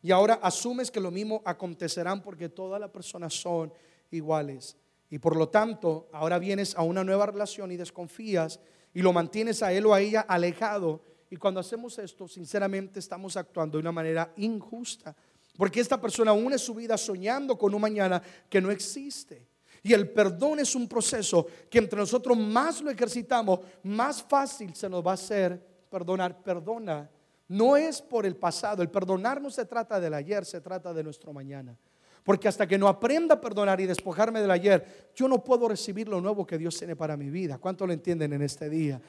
[0.03, 3.73] y ahora asumes que lo mismo acontecerán porque todas las personas son
[4.13, 4.77] iguales.
[5.11, 8.61] Y por lo tanto, ahora vienes a una nueva relación y desconfías
[8.95, 11.03] y lo mantienes a él o a ella alejado.
[11.31, 15.15] Y cuando hacemos esto, sinceramente estamos actuando de una manera injusta.
[15.57, 19.47] Porque esta persona une su vida soñando con un mañana que no existe.
[19.83, 24.89] Y el perdón es un proceso que entre nosotros más lo ejercitamos, más fácil se
[24.89, 26.43] nos va a hacer perdonar.
[26.43, 27.11] Perdona.
[27.49, 28.83] No es por el pasado.
[28.83, 31.77] El perdonar no se trata del ayer, se trata de nuestro mañana.
[32.25, 36.09] Porque hasta que no aprenda a perdonar y despojarme del ayer, yo no puedo recibir
[36.09, 37.59] lo nuevo que Dios tiene para mi vida.
[37.59, 39.01] ¿Cuánto lo entienden en este día?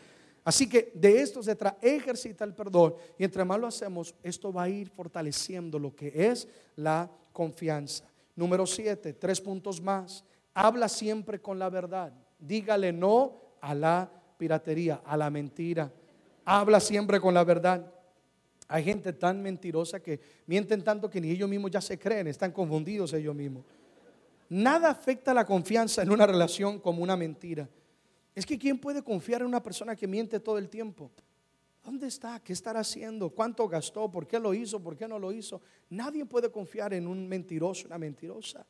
[0.43, 2.95] Así que de esto se trata, ejercita el perdón.
[3.17, 8.05] Y entre más lo hacemos, esto va a ir fortaleciendo lo que es la confianza.
[8.35, 10.25] Número siete, tres puntos más.
[10.53, 12.11] Habla siempre con la verdad.
[12.39, 15.91] Dígale no a la piratería, a la mentira.
[16.43, 17.85] Habla siempre con la verdad.
[18.73, 22.51] Hay gente tan mentirosa que mienten tanto que ni ellos mismos ya se creen, están
[22.51, 23.63] confundidos ellos mismos.
[24.49, 27.69] Nada afecta la confianza en una relación como una mentira.
[28.33, 31.11] Es que ¿quién puede confiar en una persona que miente todo el tiempo?
[31.83, 32.39] ¿Dónde está?
[32.39, 33.29] ¿Qué estará haciendo?
[33.29, 34.09] ¿Cuánto gastó?
[34.09, 34.79] ¿Por qué lo hizo?
[34.79, 35.61] ¿Por qué no lo hizo?
[35.91, 38.65] Nadie puede confiar en un mentiroso, una mentirosa.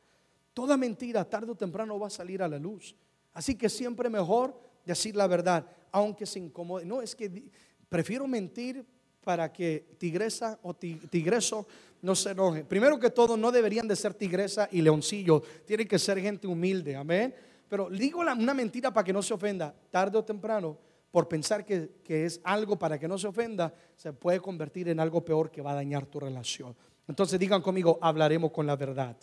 [0.52, 2.94] Toda mentira tarde o temprano va a salir a la luz.
[3.32, 6.84] Así que siempre mejor decir la verdad, aunque se incomode.
[6.84, 7.50] No, es que
[7.88, 8.84] prefiero mentir
[9.24, 11.66] para que tigresa o tigreso
[12.02, 12.64] no se enoje.
[12.64, 15.42] Primero que todo, no deberían de ser tigresa y leoncillo.
[15.64, 17.34] Tienen que ser gente humilde, amén.
[17.68, 19.74] Pero digo una mentira para que no se ofenda.
[19.90, 20.76] Tarde o temprano,
[21.10, 25.00] por pensar que, que es algo para que no se ofenda, se puede convertir en
[25.00, 26.76] algo peor que va a dañar tu relación.
[27.08, 29.16] Entonces digan conmigo, hablaremos con la verdad.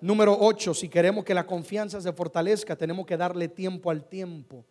[0.00, 4.64] Número 8, si queremos que la confianza se fortalezca, tenemos que darle tiempo al tiempo.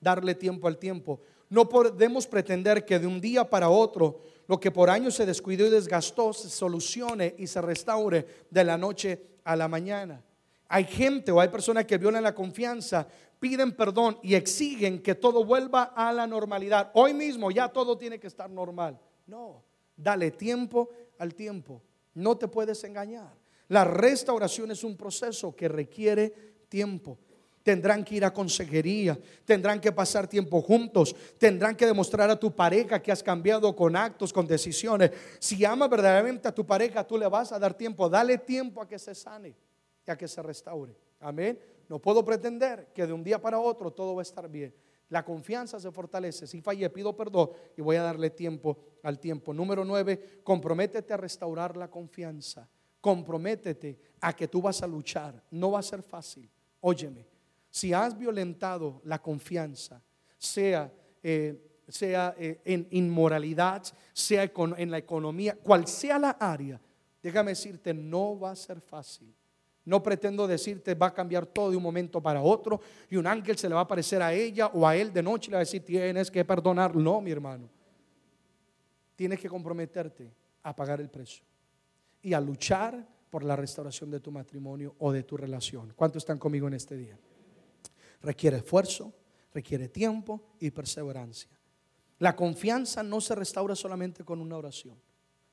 [0.00, 1.20] Darle tiempo al tiempo.
[1.50, 5.66] No podemos pretender que de un día para otro lo que por años se descuidó
[5.66, 10.22] y desgastó se solucione y se restaure de la noche a la mañana.
[10.68, 13.06] Hay gente o hay personas que violan la confianza,
[13.40, 16.90] piden perdón y exigen que todo vuelva a la normalidad.
[16.94, 18.98] Hoy mismo ya todo tiene que estar normal.
[19.26, 19.62] No,
[19.96, 21.82] dale tiempo al tiempo.
[22.14, 23.34] No te puedes engañar.
[23.68, 26.30] La restauración es un proceso que requiere
[26.68, 27.18] tiempo
[27.68, 32.50] tendrán que ir a consejería, tendrán que pasar tiempo juntos, tendrán que demostrar a tu
[32.50, 35.10] pareja que has cambiado con actos, con decisiones.
[35.38, 38.88] Si amas verdaderamente a tu pareja, tú le vas a dar tiempo, dale tiempo a
[38.88, 39.54] que se sane
[40.06, 40.96] y a que se restaure.
[41.20, 41.60] Amén.
[41.90, 44.74] No puedo pretender que de un día para otro todo va a estar bien.
[45.10, 46.46] La confianza se fortalece.
[46.46, 49.52] Si fallé, pido perdón y voy a darle tiempo al tiempo.
[49.52, 52.66] Número nueve, comprométete a restaurar la confianza.
[52.98, 55.44] Comprométete a que tú vas a luchar.
[55.50, 56.48] No va a ser fácil.
[56.80, 57.37] Óyeme
[57.78, 60.02] si has violentado la confianza,
[60.36, 66.80] sea, eh, sea eh, en inmoralidad, sea en la economía, cual sea la área,
[67.22, 69.32] déjame decirte, no va a ser fácil.
[69.84, 73.56] No pretendo decirte va a cambiar todo de un momento para otro y un ángel
[73.56, 75.60] se le va a aparecer a ella o a él de noche y le va
[75.60, 76.94] a decir tienes que perdonar.
[76.96, 77.70] No, mi hermano.
[79.14, 80.30] Tienes que comprometerte
[80.64, 81.44] a pagar el precio
[82.20, 85.94] y a luchar por la restauración de tu matrimonio o de tu relación.
[85.96, 87.16] ¿Cuántos están conmigo en este día?
[88.22, 89.12] Requiere esfuerzo,
[89.52, 91.50] requiere tiempo y perseverancia.
[92.18, 94.96] La confianza no se restaura solamente con una oración.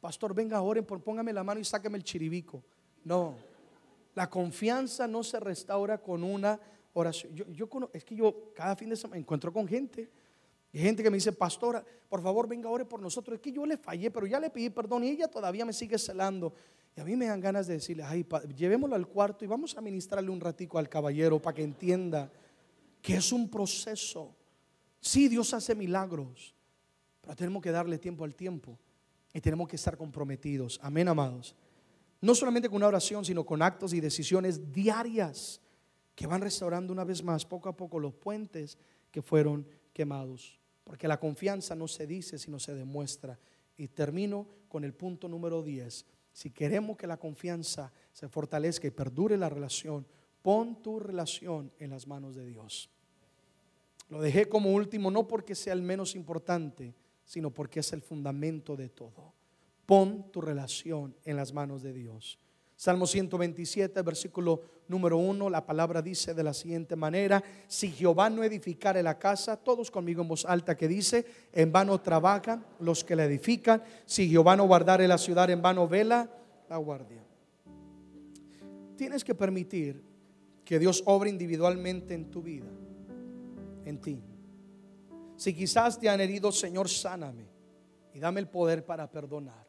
[0.02, 2.64] Pastor, venga, oren, póngame la mano y sáqueme el chiribico.
[3.04, 3.36] No,
[4.16, 6.60] la confianza no se restaura con una
[6.94, 7.36] oración.
[7.36, 10.10] Yo, es que yo cada fin de semana encuentro con gente.
[10.72, 13.36] Y gente que me dice, pastora, por favor venga, ore por nosotros.
[13.36, 15.98] Es que yo le fallé, pero ya le pedí perdón y ella todavía me sigue
[15.98, 16.54] celando.
[16.96, 19.82] Y a mí me dan ganas de decirle, ay, llevémoslo al cuarto y vamos a
[19.82, 22.32] ministrarle un ratico al caballero para que entienda
[23.06, 24.36] que es un proceso.
[25.00, 26.56] Sí, Dios hace milagros,
[27.22, 28.80] pero tenemos que darle tiempo al tiempo
[29.32, 30.80] y tenemos que estar comprometidos.
[30.82, 31.56] Amén, amados.
[32.20, 35.62] No solamente con una oración, sino con actos y decisiones diarias
[36.16, 38.76] que van restaurando una vez más, poco a poco, los puentes
[39.12, 40.60] que fueron quemados.
[40.84, 43.38] Porque la confianza no se dice, sino se demuestra.
[43.78, 46.08] Y termino con el punto número 10.
[46.34, 50.08] Si queremos que la confianza se fortalezca y perdure la relación,
[50.42, 52.90] pon tu relación en las manos de Dios.
[54.10, 56.94] Lo dejé como último no porque sea el menos importante,
[57.24, 59.34] sino porque es el fundamento de todo.
[59.86, 62.40] Pon tu relación en las manos de Dios.
[62.76, 68.44] Salmo 127, versículo número 1, la palabra dice de la siguiente manera, si Jehová no
[68.44, 73.16] edificare la casa, todos conmigo en voz alta que dice, en vano trabajan los que
[73.16, 76.30] la edifican, si Jehová no guardare la ciudad, en vano vela
[76.70, 77.24] la guardia.
[78.98, 80.04] Tienes que permitir
[80.66, 82.68] que Dios obre individualmente en tu vida
[83.86, 84.22] en ti.
[85.38, 87.48] Si quizás te han herido, Señor, sáname
[88.14, 89.66] y dame el poder para perdonar.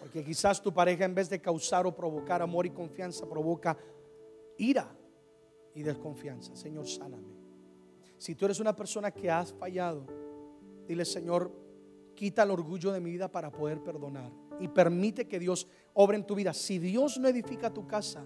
[0.00, 3.76] Porque quizás tu pareja en vez de causar o provocar amor y confianza, provoca
[4.58, 4.96] ira
[5.74, 6.54] y desconfianza.
[6.54, 7.34] Señor, sáname.
[8.18, 10.06] Si tú eres una persona que has fallado,
[10.86, 11.50] dile, Señor,
[12.14, 14.30] quita el orgullo de mi vida para poder perdonar.
[14.60, 16.54] Y permite que Dios obre en tu vida.
[16.54, 18.24] Si Dios no edifica tu casa,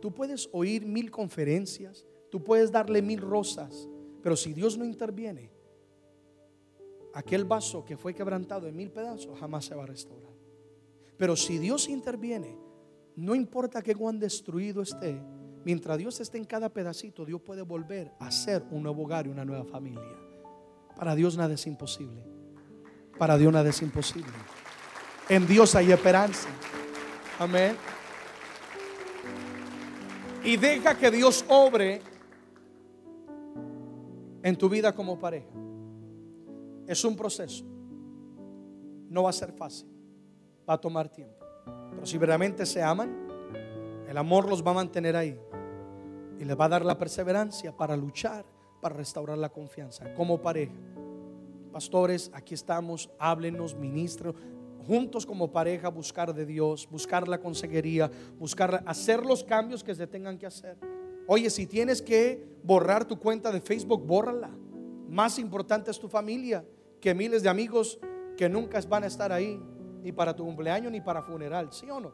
[0.00, 3.88] tú puedes oír mil conferencias, Tú puedes darle mil rosas,
[4.22, 5.50] pero si Dios no interviene,
[7.14, 10.32] aquel vaso que fue quebrantado en mil pedazos jamás se va a restaurar.
[11.16, 12.56] Pero si Dios interviene,
[13.16, 15.20] no importa que cuán destruido esté,
[15.64, 19.30] mientras Dios esté en cada pedacito, Dios puede volver a ser un nuevo hogar y
[19.30, 20.16] una nueva familia.
[20.96, 22.24] Para Dios nada es imposible.
[23.18, 24.32] Para Dios nada es imposible.
[25.28, 26.48] En Dios hay esperanza.
[27.38, 27.76] Amén.
[30.42, 32.00] Y deja que Dios obre
[34.42, 35.50] en tu vida como pareja.
[36.86, 37.64] Es un proceso.
[39.08, 39.88] No va a ser fácil.
[40.68, 41.44] Va a tomar tiempo.
[41.90, 43.28] Pero si verdaderamente se aman,
[44.08, 45.38] el amor los va a mantener ahí.
[46.38, 48.44] Y les va a dar la perseverancia para luchar,
[48.80, 50.74] para restaurar la confianza como pareja.
[51.70, 54.34] pastores, aquí estamos, háblenos, ministros,
[54.86, 60.06] juntos como pareja buscar de Dios, buscar la consejería, buscar hacer los cambios que se
[60.06, 60.76] tengan que hacer.
[61.32, 64.50] Oye, si tienes que borrar tu cuenta de Facebook, bórrala.
[65.08, 66.64] Más importante es tu familia
[67.00, 68.00] que miles de amigos
[68.36, 69.62] que nunca van a estar ahí,
[70.02, 72.12] ni para tu cumpleaños ni para funeral, ¿sí o no?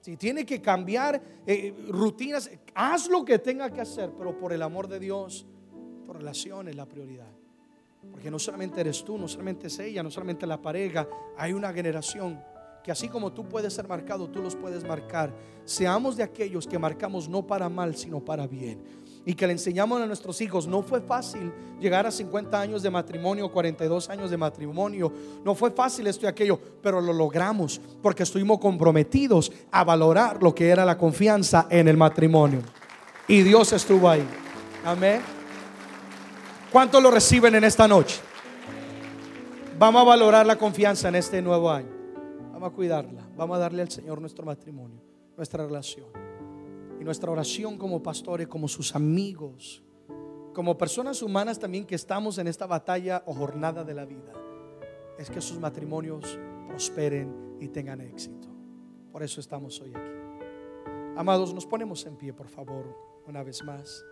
[0.00, 4.62] Si tiene que cambiar eh, rutinas, haz lo que tenga que hacer, pero por el
[4.62, 5.46] amor de Dios,
[6.06, 7.30] tu relación es la prioridad.
[8.10, 11.06] Porque no solamente eres tú, no solamente es ella, no solamente la pareja,
[11.36, 12.42] hay una generación
[12.86, 15.34] que así como tú puedes ser marcado, tú los puedes marcar.
[15.64, 18.80] Seamos de aquellos que marcamos no para mal, sino para bien.
[19.24, 22.90] Y que le enseñamos a nuestros hijos, no fue fácil llegar a 50 años de
[22.90, 25.12] matrimonio, 42 años de matrimonio.
[25.44, 30.54] No fue fácil esto y aquello, pero lo logramos porque estuvimos comprometidos a valorar lo
[30.54, 32.60] que era la confianza en el matrimonio.
[33.26, 34.24] Y Dios estuvo ahí.
[34.84, 35.20] Amén.
[36.70, 38.20] ¿Cuántos lo reciben en esta noche?
[39.76, 41.95] Vamos a valorar la confianza en este nuevo año.
[42.56, 43.28] Vamos a cuidarla.
[43.36, 45.02] Vamos a darle al Señor nuestro matrimonio,
[45.36, 46.06] nuestra relación.
[46.98, 49.84] Y nuestra oración como pastores, como sus amigos,
[50.54, 54.32] como personas humanas también que estamos en esta batalla o jornada de la vida,
[55.18, 58.48] es que sus matrimonios prosperen y tengan éxito.
[59.12, 60.88] Por eso estamos hoy aquí.
[61.14, 62.86] Amados, nos ponemos en pie, por favor,
[63.26, 64.02] una vez más.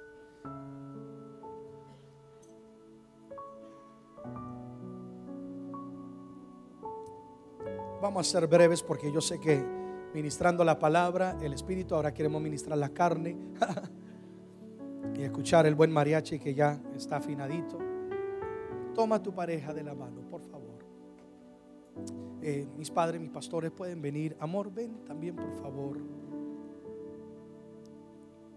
[8.01, 9.65] Vamos a ser breves porque yo sé que
[10.15, 13.37] ministrando la palabra, el Espíritu, ahora queremos ministrar la carne
[15.17, 17.79] y escuchar el buen mariachi que ya está afinadito.
[18.95, 20.85] Toma tu pareja de la mano, por favor.
[22.43, 24.37] Eh, mis padres, mis pastores pueden venir.
[24.39, 25.99] Amor, ven también, por favor.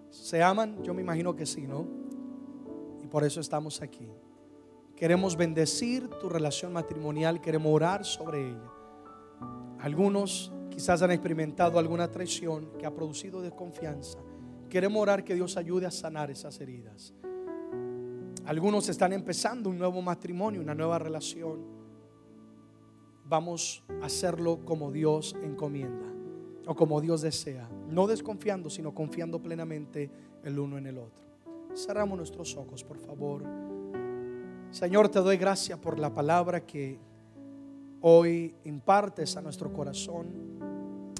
[0.09, 0.83] ¿Se aman?
[0.83, 1.87] Yo me imagino que sí, ¿no?
[3.01, 4.07] Y por eso estamos aquí.
[4.95, 8.76] Queremos bendecir tu relación matrimonial, queremos orar sobre ella.
[9.79, 14.19] Algunos quizás han experimentado alguna traición que ha producido desconfianza.
[14.69, 17.13] Queremos orar que Dios ayude a sanar esas heridas.
[18.45, 21.65] Algunos están empezando un nuevo matrimonio, una nueva relación.
[23.25, 26.05] Vamos a hacerlo como Dios encomienda
[26.65, 27.69] o como Dios desea.
[27.89, 30.09] No desconfiando, sino confiando plenamente
[30.43, 31.25] el uno en el otro.
[31.75, 33.43] Cerramos nuestros ojos, por favor.
[34.71, 36.99] Señor, te doy gracias por la palabra que
[38.01, 40.27] hoy impartes a nuestro corazón,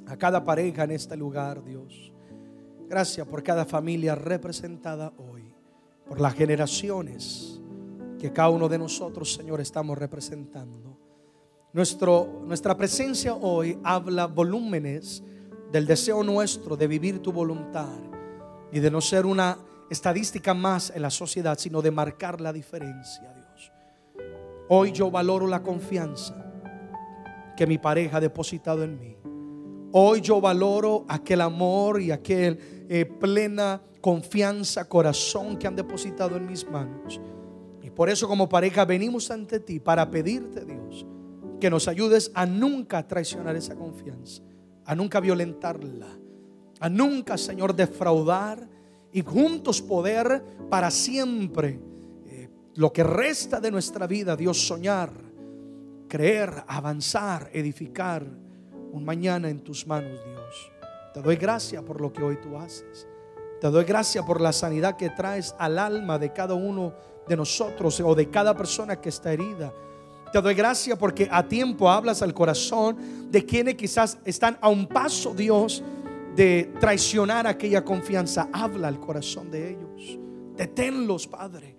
[0.05, 2.13] a cada pareja en este lugar, Dios.
[2.87, 5.43] Gracias por cada familia representada hoy,
[6.07, 7.59] por las generaciones
[8.19, 10.97] que cada uno de nosotros, Señor, estamos representando.
[11.73, 15.21] Nuestro, nuestra presencia hoy habla volúmenes
[15.71, 17.99] del deseo nuestro de vivir tu voluntad
[18.71, 19.57] y de no ser una
[19.89, 23.71] estadística más en la sociedad, sino de marcar la diferencia, Dios.
[24.69, 26.46] Hoy yo valoro la confianza
[27.57, 29.17] que mi pareja ha depositado en mí.
[29.91, 36.45] Hoy yo valoro aquel amor y aquel eh, plena confianza, corazón que han depositado en
[36.45, 37.19] mis manos.
[37.81, 41.05] Y por eso como pareja venimos ante ti para pedirte, Dios,
[41.59, 44.43] que nos ayudes a nunca traicionar esa confianza,
[44.85, 46.07] a nunca violentarla,
[46.79, 48.69] a nunca, Señor, defraudar
[49.11, 51.79] y juntos poder para siempre
[52.27, 55.26] eh, lo que resta de nuestra vida, Dios, soñar
[56.07, 58.25] creer, avanzar, edificar
[58.91, 60.71] un mañana en tus manos, Dios.
[61.13, 63.07] Te doy gracias por lo que hoy tú haces.
[63.59, 66.93] Te doy gracias por la sanidad que traes al alma de cada uno
[67.27, 69.73] de nosotros o de cada persona que está herida.
[70.31, 74.87] Te doy gracias porque a tiempo hablas al corazón de quienes quizás están a un
[74.87, 75.83] paso, Dios,
[76.35, 78.49] de traicionar aquella confianza.
[78.53, 80.19] Habla al corazón de ellos.
[80.55, 81.75] Deténlos, Padre.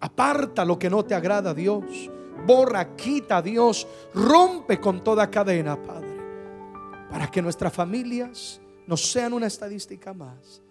[0.00, 2.10] Aparta lo que no te agrada, Dios
[2.46, 6.16] borra, quita, Dios, rompe con toda cadena, Padre,
[7.10, 10.62] para que nuestras familias no sean una estadística más,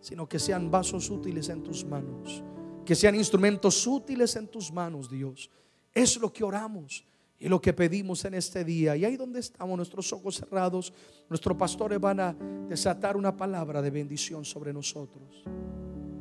[0.00, 2.42] sino que sean vasos útiles en tus manos,
[2.84, 5.50] que sean instrumentos útiles en tus manos, Dios.
[5.94, 7.04] Es lo que oramos
[7.38, 8.96] y lo que pedimos en este día.
[8.96, 10.92] Y ahí donde estamos, nuestros ojos cerrados,
[11.28, 12.36] nuestros pastores van a
[12.68, 15.44] desatar una palabra de bendición sobre nosotros.